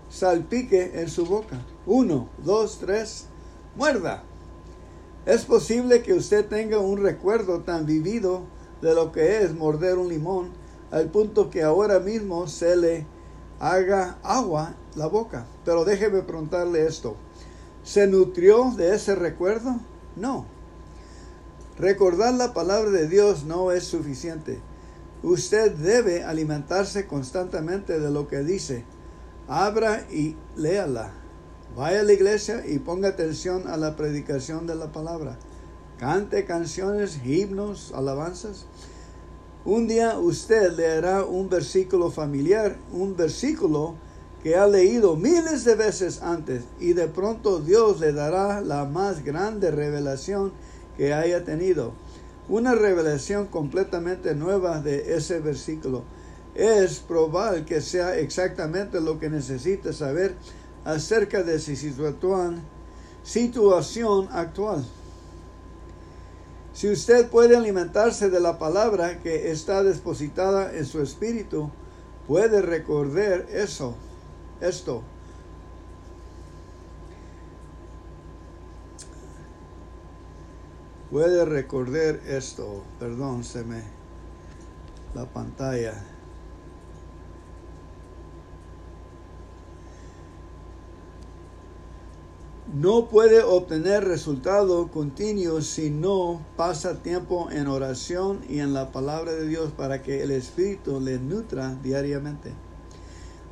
salpique 0.10 1.00
en 1.00 1.08
su 1.08 1.26
boca. 1.26 1.64
Uno, 1.86 2.30
dos, 2.44 2.80
tres, 2.80 3.28
muerda. 3.76 4.24
Es 5.28 5.46
posible 5.46 6.02
que 6.02 6.14
usted 6.14 6.48
tenga 6.48 6.80
un 6.80 7.02
recuerdo 7.02 7.62
tan 7.62 7.86
vivido 7.86 8.42
de 8.82 8.96
lo 8.96 9.12
que 9.12 9.44
es 9.44 9.54
morder 9.54 10.00
un 10.00 10.10
limón 10.10 10.50
al 10.90 11.10
punto 11.10 11.52
que 11.52 11.62
ahora 11.62 12.00
mismo 12.00 12.48
se 12.48 12.76
le 12.76 13.06
haga 13.62 14.18
agua 14.24 14.74
la 14.96 15.06
boca. 15.06 15.46
Pero 15.64 15.86
déjeme 15.86 16.24
preguntarle 16.24 16.86
esto. 16.88 17.16
¿Se 17.84 18.08
nutrió 18.08 18.72
de 18.76 18.96
ese 18.96 19.16
recuerdo? 19.16 19.80
No. 20.16 20.46
Recordar 21.78 22.34
la 22.34 22.54
palabra 22.54 22.90
de 22.90 23.08
Dios 23.08 23.46
no 23.46 23.72
es 23.72 23.86
suficiente. 23.86 24.60
Usted 25.24 25.72
debe 25.74 26.24
alimentarse 26.24 27.06
constantemente 27.06 28.00
de 28.00 28.10
lo 28.10 28.28
que 28.28 28.40
dice. 28.40 28.84
Abra 29.48 30.08
y 30.12 30.36
léala. 30.56 31.12
Vaya 31.76 32.02
a 32.02 32.04
la 32.04 32.14
iglesia 32.14 32.66
y 32.68 32.80
ponga 32.80 33.10
atención 33.10 33.68
a 33.68 33.78
la 33.78 33.96
predicación 33.96 34.66
de 34.66 34.76
la 34.76 34.92
palabra. 34.92 35.38
Cante 36.00 36.46
canciones, 36.46 37.24
himnos, 37.24 37.94
alabanzas. 37.96 38.66
Un 39.64 39.88
día 39.88 40.18
usted 40.18 40.76
leerá 40.76 41.24
un 41.24 41.48
versículo 41.48 42.10
familiar, 42.10 42.78
un 42.92 43.16
versículo 43.16 43.94
que 44.42 44.56
ha 44.56 44.66
leído 44.66 45.16
miles 45.16 45.66
de 45.66 45.76
veces 45.76 46.24
antes 46.24 46.64
y 46.80 46.94
de 46.94 47.08
pronto 47.08 47.60
Dios 47.60 48.00
le 48.00 48.12
dará 48.12 48.60
la 48.62 48.86
más 48.86 49.24
grande 49.24 49.70
revelación 49.70 50.52
que 50.98 51.14
haya 51.14 51.46
tenido 51.46 51.94
una 52.50 52.74
revelación 52.74 53.46
completamente 53.46 54.34
nueva 54.34 54.82
de 54.82 55.16
ese 55.16 55.40
versículo. 55.40 56.06
Es 56.56 56.98
probable 56.98 57.64
que 57.64 57.82
sea 57.82 58.18
exactamente 58.18 59.00
lo 59.00 59.20
que 59.20 59.30
necesita 59.30 59.94
saber 59.94 60.34
acerca 60.86 61.44
de 61.44 61.60
su 61.60 61.76
situación, 61.76 62.62
situación 63.24 64.28
actual. 64.32 64.84
Si 66.74 66.90
usted 66.90 67.30
puede 67.30 67.58
alimentarse 67.58 68.30
de 68.30 68.40
la 68.40 68.58
palabra 68.58 69.20
que 69.20 69.52
está 69.52 69.84
depositada 69.84 70.76
en 70.76 70.86
su 70.86 71.02
espíritu, 71.02 71.70
puede 72.28 72.62
recordar 72.62 73.46
eso, 73.52 73.96
esto. 74.62 75.04
puede 81.12 81.44
recordar 81.44 82.22
esto. 82.26 82.84
Perdón, 82.98 83.44
se 83.44 83.64
me 83.64 83.84
la 85.14 85.26
pantalla. 85.26 85.94
No 92.74 93.10
puede 93.10 93.44
obtener 93.44 94.06
resultado 94.06 94.88
continuo 94.92 95.62
si 95.62 95.90
no 95.90 96.42
pasa 96.56 97.02
tiempo 97.04 97.50
en 97.52 97.68
oración 97.68 98.40
y 98.48 98.60
en 98.60 98.74
la 98.74 98.94
palabra 98.94 99.34
de 99.34 99.46
Dios 99.46 99.72
para 99.76 100.02
que 100.02 100.24
el 100.24 100.32
Espíritu 100.32 101.02
le 101.02 101.20
nutra 101.20 101.76
diariamente. 101.84 102.54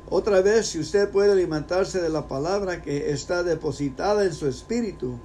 Otra 0.08 0.40
vez, 0.40 0.68
si 0.68 0.78
usted 0.78 1.10
puede 1.10 1.32
alimentarse 1.32 2.00
de 2.00 2.08
la 2.08 2.28
palabra 2.28 2.80
que 2.80 3.10
está 3.10 3.42
depositada 3.42 4.24
en 4.24 4.32
su 4.32 4.46
espíritu, 4.48 5.18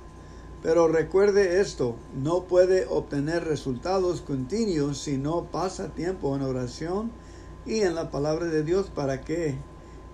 Pero 0.61 0.87
recuerde 0.87 1.61
esto, 1.61 1.95
no 2.15 2.45
puede 2.45 2.87
obtener 2.87 3.45
resultados 3.45 4.21
continuos 4.21 4.97
si 4.97 5.15
no 5.15 5.51
pasa 5.51 5.93
tiempo 5.93 6.35
en 6.35 6.41
oración 6.41 7.11
y 7.67 7.81
en 7.81 7.93
la 7.93 8.09
palabra 8.09 8.47
de 8.47 8.63
Dios 8.63 8.89
para 8.89 9.21
que 9.21 9.59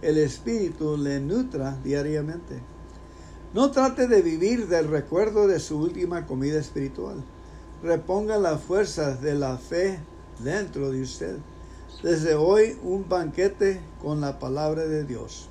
el 0.02 0.18
Espíritu 0.18 0.98
le 0.98 1.22
nutra 1.22 1.78
diariamente. 1.86 2.62
No 3.54 3.72
trate 3.72 4.08
de 4.08 4.22
vivir 4.22 4.68
del 4.68 4.88
recuerdo 4.88 5.48
de 5.48 5.60
su 5.60 5.78
última 5.78 6.26
comida 6.26 6.60
espiritual. 6.60 7.22
Reponga 7.84 8.38
la 8.38 8.58
fuerza 8.58 9.16
de 9.16 9.36
la 9.36 9.58
fe 9.58 10.00
dentro 10.40 10.92
de 10.92 11.02
usted. 11.02 11.38
Desde 12.02 12.36
hoy 12.36 12.78
un 12.82 13.08
banquete 13.10 13.82
con 14.02 14.22
la 14.22 14.40
palabra 14.40 14.86
de 14.86 15.04
Dios. 15.04 15.50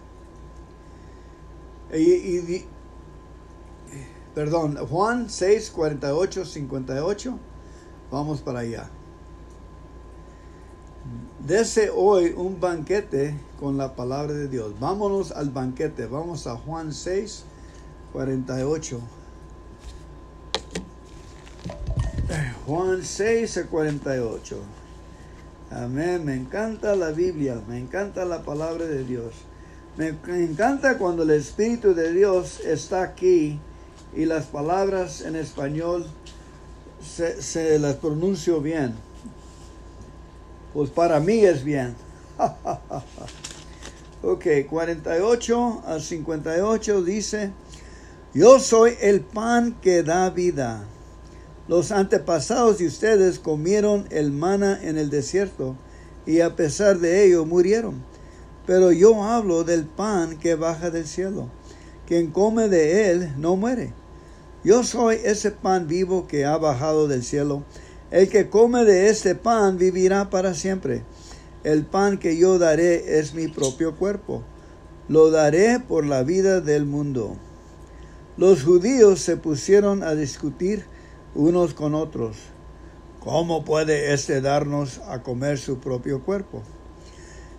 Y, 1.93 2.65
perdón, 4.35 4.77
Juan 4.89 5.29
6, 5.29 5.71
48, 5.71 6.45
58. 6.45 7.39
Vamos 8.11 8.41
para 8.41 8.61
allá. 8.61 8.89
Dese 11.47 11.91
hoy 11.95 12.35
un 12.37 12.61
banquete 12.61 13.35
con 13.59 13.77
la 13.77 13.95
palabra 13.95 14.33
de 14.33 14.49
Dios. 14.49 14.79
Vámonos 14.79 15.33
al 15.33 15.51
banquete. 15.51 16.07
Vamos 16.07 16.47
a 16.47 16.57
Juan 16.57 16.93
6, 16.93 17.45
48. 18.13 19.01
Juan 22.67 23.05
6 23.05 23.67
48. 23.71 24.57
Amén. 25.71 26.25
Me 26.25 26.35
encanta 26.35 26.97
la 26.97 27.11
Biblia. 27.11 27.61
Me 27.69 27.79
encanta 27.79 28.25
la 28.25 28.43
palabra 28.43 28.87
de 28.87 29.05
Dios. 29.05 29.35
Me 29.97 30.09
encanta 30.09 30.99
cuando 30.99 31.25
el 31.25 31.31
Espíritu 31.31 31.95
de 31.95 32.13
Dios 32.13 32.61
está 32.61 33.03
aquí 33.03 33.59
y 34.17 34.25
las 34.25 34.47
palabras 34.47 35.21
en 35.21 35.37
español 35.37 36.07
se, 37.03 37.43
se 37.43 37.79
las 37.79 37.97
pronuncio 37.97 38.61
bien. 38.61 38.95
Pues 40.73 40.91
para 40.91 41.21
mí 41.21 41.45
es 41.45 41.65
bien. 41.65 41.95
ok, 44.23 44.47
48 44.69 45.83
a 45.87 46.01
58 46.01 47.03
dice, 47.03 47.51
yo 48.33 48.61
soy 48.61 48.97
el 49.01 49.23
pan 49.23 49.77
que 49.83 50.05
da 50.05 50.31
vida. 50.31 50.85
Los 51.67 51.91
antepasados 51.91 52.79
de 52.79 52.87
ustedes 52.87 53.41
comieron 53.41 54.07
el 54.11 54.31
mana 54.31 54.79
en 54.83 54.99
el 54.99 55.11
desierto 55.11 55.77
y 56.27 56.41
a 56.41 56.55
pesar 56.55 57.01
de 57.01 57.25
ello 57.25 57.45
murieron. 57.45 58.05
Pero 58.67 58.93
yo 58.93 59.25
hablo 59.25 59.65
del 59.65 59.85
pan 59.85 60.39
que 60.39 60.55
baja 60.55 60.91
del 60.91 61.09
cielo. 61.09 61.49
Quien 62.07 62.31
come 62.31 62.69
de 62.69 63.11
él 63.11 63.35
no 63.37 63.57
muere. 63.57 63.95
Yo 64.63 64.85
soy 64.85 65.19
ese 65.25 65.51
pan 65.51 65.89
vivo 65.89 66.29
que 66.29 66.45
ha 66.45 66.57
bajado 66.57 67.09
del 67.09 67.25
cielo. 67.25 67.65
El 68.13 68.29
que 68.29 68.49
come 68.49 68.85
de 68.85 69.09
este 69.09 69.35
pan 69.35 69.77
vivirá 69.77 70.31
para 70.31 70.55
siempre. 70.55 71.03
El 71.65 71.85
pan 71.85 72.19
que 72.19 72.37
yo 72.37 72.61
daré 72.61 73.19
es 73.19 73.35
mi 73.35 73.49
propio 73.49 73.97
cuerpo. 73.97 74.45
Lo 75.09 75.33
daré 75.33 75.81
por 75.81 76.07
la 76.07 76.23
vida 76.23 76.61
del 76.61 76.87
mundo. 76.87 77.37
Los 78.41 78.65
judíos 78.65 79.21
se 79.21 79.37
pusieron 79.37 80.03
a 80.03 80.15
discutir 80.15 80.87
unos 81.35 81.75
con 81.75 81.95
otros. 81.95 82.39
¿Cómo 83.23 83.67
puede 83.67 84.15
éste 84.15 84.41
darnos 84.41 84.99
a 85.09 85.23
comer 85.23 85.59
su 85.59 85.79
propio 85.79 86.23
cuerpo? 86.23 86.63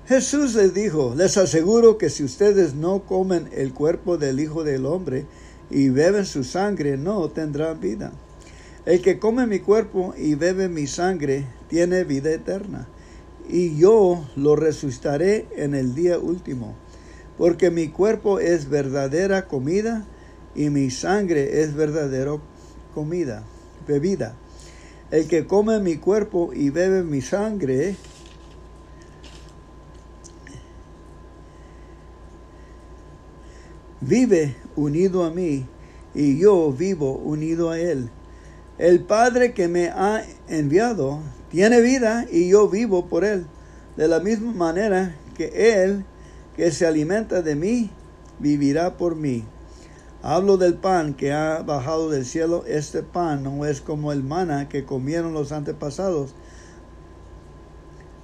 Jesús 0.07 0.55
les 0.55 0.73
dijo, 0.73 1.13
les 1.15 1.37
aseguro 1.37 1.99
que 1.99 2.09
si 2.09 2.23
ustedes 2.23 2.73
no 2.73 3.03
comen 3.03 3.47
el 3.51 3.75
cuerpo 3.75 4.17
del 4.17 4.39
Hijo 4.39 4.63
del 4.63 4.87
Hombre 4.87 5.27
y 5.69 5.89
beben 5.89 6.25
su 6.25 6.43
sangre, 6.43 6.97
no 6.97 7.29
tendrán 7.29 7.79
vida. 7.79 8.11
El 8.87 9.03
que 9.03 9.19
come 9.19 9.45
mi 9.45 9.59
cuerpo 9.59 10.15
y 10.17 10.33
bebe 10.33 10.67
mi 10.67 10.87
sangre 10.87 11.45
tiene 11.67 12.05
vida 12.05 12.31
eterna, 12.31 12.87
y 13.47 13.77
yo 13.77 14.27
lo 14.35 14.55
resucitaré 14.55 15.45
en 15.55 15.75
el 15.75 15.93
día 15.93 16.17
último, 16.17 16.73
porque 17.37 17.69
mi 17.69 17.89
cuerpo 17.89 18.39
es 18.39 18.67
verdadera 18.67 19.47
comida 19.47 20.07
y 20.55 20.69
mi 20.69 20.89
sangre 20.89 21.61
es 21.61 21.73
verdadera 21.73 22.37
comida 22.93 23.43
bebida. 23.87 24.35
El 25.09 25.27
que 25.27 25.45
come 25.45 25.79
mi 25.79 25.97
cuerpo 25.97 26.51
y 26.53 26.69
bebe 26.69 27.03
mi 27.03 27.21
sangre, 27.21 27.95
vive 33.99 34.55
unido 34.75 35.25
a 35.25 35.31
mí 35.31 35.65
y 36.15 36.39
yo 36.39 36.71
vivo 36.71 37.13
unido 37.13 37.71
a 37.71 37.79
él. 37.79 38.09
El 38.77 39.01
Padre 39.01 39.53
que 39.53 39.67
me 39.67 39.89
ha 39.89 40.23
enviado 40.47 41.19
tiene 41.51 41.81
vida 41.81 42.25
y 42.31 42.49
yo 42.49 42.69
vivo 42.69 43.07
por 43.07 43.25
él. 43.25 43.45
De 43.97 44.07
la 44.07 44.21
misma 44.21 44.53
manera 44.53 45.15
que 45.35 45.83
él 45.83 46.05
que 46.55 46.71
se 46.71 46.85
alimenta 46.85 47.41
de 47.41 47.55
mí 47.55 47.89
vivirá 48.39 48.97
por 48.97 49.15
mí. 49.15 49.43
Hablo 50.23 50.57
del 50.57 50.75
pan 50.75 51.15
que 51.15 51.33
ha 51.33 51.63
bajado 51.63 52.09
del 52.09 52.25
cielo. 52.25 52.63
Este 52.67 53.01
pan 53.01 53.43
no 53.43 53.65
es 53.65 53.81
como 53.81 54.11
el 54.11 54.23
mana 54.23 54.69
que 54.69 54.85
comieron 54.85 55.33
los 55.33 55.51
antepasados 55.51 56.35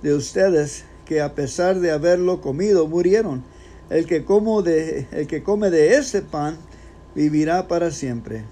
de 0.03 0.13
ustedes, 0.13 0.85
que 1.05 1.21
a 1.21 1.33
pesar 1.33 1.79
de 1.79 1.91
haberlo 1.91 2.39
comido, 2.41 2.87
murieron. 2.87 3.43
El 3.89 4.05
que, 4.05 4.25
como 4.25 4.61
de, 4.61 5.07
el 5.11 5.27
que 5.27 5.41
come 5.41 5.71
de 5.71 5.95
este 5.95 6.21
pan 6.21 6.57
vivirá 7.15 7.67
para 7.67 7.89
siempre. 7.89 8.43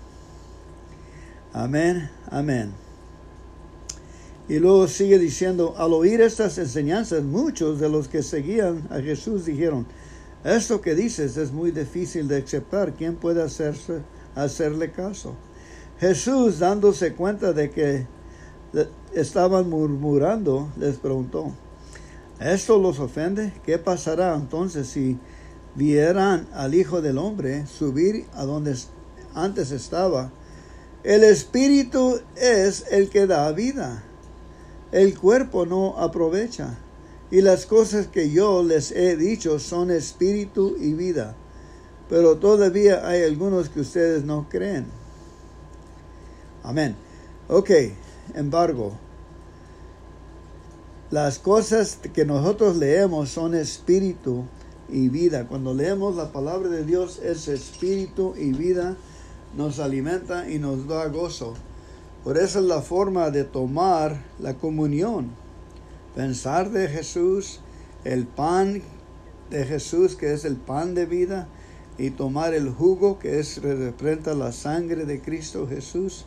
Amén, 1.53 2.09
amén. 2.31 2.71
Y 4.47 4.59
luego 4.59 4.87
sigue 4.87 5.19
diciendo, 5.19 5.75
al 5.77 5.93
oír 5.93 6.21
estas 6.21 6.57
enseñanzas, 6.57 7.23
muchos 7.23 7.79
de 7.79 7.89
los 7.89 8.07
que 8.07 8.23
seguían 8.23 8.87
a 8.89 9.01
Jesús 9.01 9.45
dijeron, 9.45 9.85
esto 10.45 10.79
que 10.79 10.93
dices 10.93 11.37
es 11.37 11.51
muy 11.51 11.71
difícil 11.71 12.27
de 12.27 12.37
aceptar. 12.37 12.93
¿Quién 12.93 13.15
puede 13.15 13.41
hacerse, 13.41 14.01
hacerle 14.35 14.91
caso? 14.91 15.33
Jesús, 15.99 16.59
dándose 16.59 17.13
cuenta 17.13 17.51
de 17.51 17.71
que 17.71 18.05
estaban 19.13 19.69
murmurando, 19.69 20.69
les 20.77 20.97
preguntó, 20.97 21.51
¿esto 22.39 22.77
los 22.77 22.99
ofende? 22.99 23.53
¿Qué 23.65 23.79
pasará 23.79 24.35
entonces 24.35 24.87
si 24.87 25.17
vieran 25.73 26.47
al 26.53 26.75
Hijo 26.75 27.01
del 27.01 27.17
Hombre 27.17 27.65
subir 27.65 28.27
a 28.33 28.45
donde 28.45 28.77
antes 29.33 29.71
estaba? 29.71 30.31
El 31.03 31.23
Espíritu 31.23 32.19
es 32.35 32.85
el 32.91 33.09
que 33.09 33.25
da 33.25 33.51
vida. 33.51 34.03
El 34.91 35.17
cuerpo 35.17 35.65
no 35.65 35.97
aprovecha. 35.97 36.77
Y 37.35 37.41
las 37.41 37.65
cosas 37.65 38.07
que 38.07 38.31
yo 38.31 38.63
les 38.63 38.93
he 38.93 39.17
dicho 39.17 39.59
son 39.59 39.91
espíritu 39.91 40.77
y 40.79 40.93
vida. 40.93 41.35
Pero 42.07 42.37
todavía 42.37 43.05
hay 43.05 43.23
algunos 43.23 43.67
que 43.67 43.81
ustedes 43.81 44.23
no 44.23 44.47
creen. 44.47 44.85
Amén. 46.63 46.95
Ok, 47.49 47.71
embargo, 48.35 48.93
las 51.11 51.37
cosas 51.37 51.99
que 52.13 52.23
nosotros 52.23 52.77
leemos 52.77 53.31
son 53.31 53.53
espíritu 53.53 54.45
y 54.87 55.09
vida. 55.09 55.45
Cuando 55.45 55.73
leemos 55.73 56.15
la 56.15 56.31
palabra 56.31 56.69
de 56.69 56.85
Dios 56.85 57.19
es 57.19 57.49
espíritu 57.49 58.33
y 58.37 58.53
vida, 58.53 58.95
nos 59.57 59.79
alimenta 59.79 60.49
y 60.49 60.57
nos 60.57 60.87
da 60.87 61.05
gozo. 61.09 61.55
Por 62.23 62.37
eso 62.37 62.59
es 62.59 62.65
la 62.65 62.81
forma 62.81 63.29
de 63.29 63.43
tomar 63.43 64.21
la 64.39 64.53
comunión 64.53 65.43
pensar 66.15 66.71
de 66.71 66.87
Jesús, 66.87 67.59
el 68.03 68.25
pan 68.25 68.81
de 69.49 69.65
Jesús 69.65 70.15
que 70.15 70.33
es 70.33 70.45
el 70.45 70.55
pan 70.55 70.95
de 70.95 71.05
vida 71.05 71.47
y 71.97 72.09
tomar 72.09 72.53
el 72.53 72.69
jugo 72.69 73.19
que 73.19 73.39
es 73.39 73.61
representa 73.61 74.33
la 74.33 74.51
sangre 74.51 75.05
de 75.05 75.21
Cristo 75.21 75.67
Jesús 75.67 76.25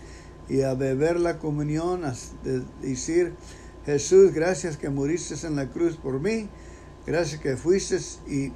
y 0.48 0.62
a 0.62 0.74
beber 0.74 1.20
la 1.20 1.38
comunión, 1.38 2.05
a 2.05 2.14
decir, 2.81 3.35
Jesús, 3.85 4.33
gracias 4.33 4.77
que 4.77 4.88
muriste 4.88 5.46
en 5.46 5.57
la 5.57 5.68
cruz 5.68 5.96
por 5.96 6.20
mí, 6.20 6.48
gracias 7.07 7.40
que 7.40 7.57
fuiste 7.57 7.98
y 8.27 8.53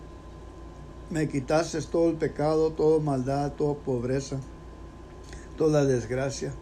me 1.11 1.29
quitaste 1.29 1.81
todo 1.83 2.09
el 2.11 2.17
pecado, 2.17 2.73
toda 2.73 2.99
maldad, 3.01 3.53
toda 3.53 3.75
pobreza, 3.75 4.39
toda 5.59 5.85
desgracia. 5.85 6.53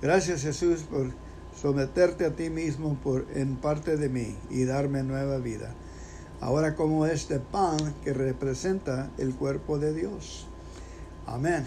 Gracias 0.00 0.42
Jesús 0.42 0.82
por 0.82 1.12
someterte 1.60 2.24
a 2.24 2.36
ti 2.36 2.50
mismo 2.50 2.96
por, 3.02 3.26
en 3.34 3.56
parte 3.56 3.96
de 3.96 4.08
mí 4.08 4.36
y 4.50 4.64
darme 4.64 5.02
nueva 5.02 5.38
vida. 5.38 5.74
Ahora 6.40 6.76
como 6.76 7.06
este 7.06 7.40
pan 7.40 7.94
que 8.04 8.12
representa 8.12 9.10
el 9.18 9.34
cuerpo 9.34 9.78
de 9.78 9.92
Dios. 9.92 10.46
Amén. 11.26 11.66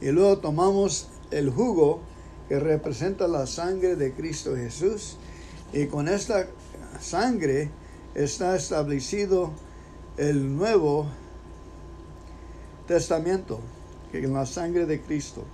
Y 0.00 0.10
luego 0.10 0.38
tomamos 0.38 1.08
el 1.30 1.50
jugo 1.50 2.00
que 2.48 2.58
representa 2.58 3.28
la 3.28 3.46
sangre 3.46 3.96
de 3.96 4.12
Cristo 4.12 4.56
Jesús. 4.56 5.18
Y 5.72 5.86
con 5.86 6.08
esta 6.08 6.46
sangre 7.00 7.70
está 8.14 8.56
establecido 8.56 9.52
el 10.16 10.56
nuevo 10.56 11.06
testamento, 12.88 13.60
que 14.10 14.18
en 14.18 14.32
la 14.32 14.46
sangre 14.46 14.86
de 14.86 15.00
Cristo. 15.00 15.44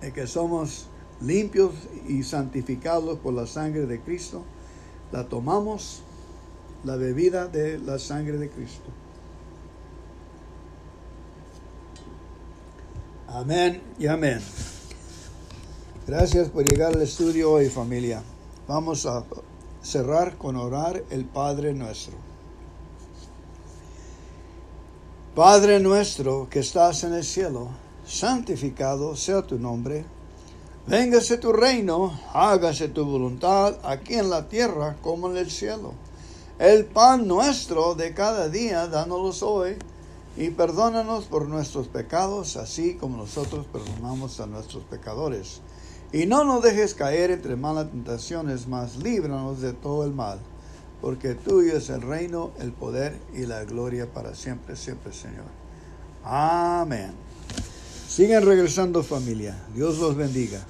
de 0.00 0.12
que 0.12 0.26
somos 0.26 0.88
limpios 1.22 1.72
y 2.08 2.22
santificados 2.22 3.18
por 3.18 3.34
la 3.34 3.46
sangre 3.46 3.86
de 3.86 4.00
Cristo, 4.00 4.42
la 5.12 5.28
tomamos, 5.28 6.02
la 6.84 6.96
bebida 6.96 7.46
de 7.46 7.78
la 7.78 7.98
sangre 7.98 8.38
de 8.38 8.48
Cristo. 8.48 8.90
Amén 13.28 13.80
y 13.98 14.06
amén. 14.06 14.40
Gracias 16.06 16.48
por 16.48 16.64
llegar 16.64 16.94
al 16.94 17.02
estudio 17.02 17.52
hoy, 17.52 17.68
familia. 17.68 18.22
Vamos 18.68 19.06
a 19.06 19.24
cerrar 19.82 20.36
con 20.36 20.56
orar 20.56 21.02
el 21.10 21.24
Padre 21.24 21.72
nuestro. 21.72 22.14
Padre 25.34 25.80
nuestro 25.80 26.48
que 26.50 26.58
estás 26.58 27.04
en 27.04 27.14
el 27.14 27.24
cielo, 27.24 27.68
santificado 28.06 29.16
sea 29.16 29.40
tu 29.42 29.58
nombre. 29.58 30.04
Véngase 30.86 31.38
tu 31.38 31.52
reino, 31.52 32.18
hágase 32.32 32.88
tu 32.88 33.04
voluntad 33.04 33.76
aquí 33.84 34.14
en 34.14 34.30
la 34.30 34.48
tierra 34.48 34.96
como 35.00 35.30
en 35.30 35.36
el 35.36 35.50
cielo. 35.50 35.94
El 36.58 36.86
pan 36.86 37.28
nuestro 37.28 37.94
de 37.94 38.14
cada 38.14 38.48
día, 38.48 38.88
dánoslo 38.88 39.48
hoy, 39.48 39.76
y 40.36 40.50
perdónanos 40.50 41.24
por 41.26 41.48
nuestros 41.48 41.88
pecados, 41.88 42.56
así 42.56 42.94
como 42.94 43.16
nosotros 43.16 43.66
perdonamos 43.72 44.40
a 44.40 44.46
nuestros 44.46 44.82
pecadores 44.84 45.60
y 46.12 46.26
no 46.26 46.44
nos 46.44 46.62
dejes 46.62 46.94
caer 46.94 47.30
entre 47.30 47.56
malas 47.56 47.90
tentaciones, 47.90 48.68
mas 48.68 48.96
líbranos 48.96 49.62
de 49.62 49.72
todo 49.72 50.04
el 50.04 50.12
mal, 50.12 50.38
porque 51.00 51.34
tuyo 51.34 51.76
es 51.76 51.88
el 51.88 52.02
reino, 52.02 52.50
el 52.60 52.72
poder 52.72 53.18
y 53.34 53.46
la 53.46 53.64
gloria 53.64 54.06
para 54.12 54.34
siempre, 54.34 54.76
siempre, 54.76 55.12
Señor. 55.12 55.46
Amén. 56.22 57.12
Siguen 58.14 58.44
regresando 58.44 59.02
familia. 59.02 59.56
Dios 59.74 59.98
los 59.98 60.14
bendiga. 60.14 60.60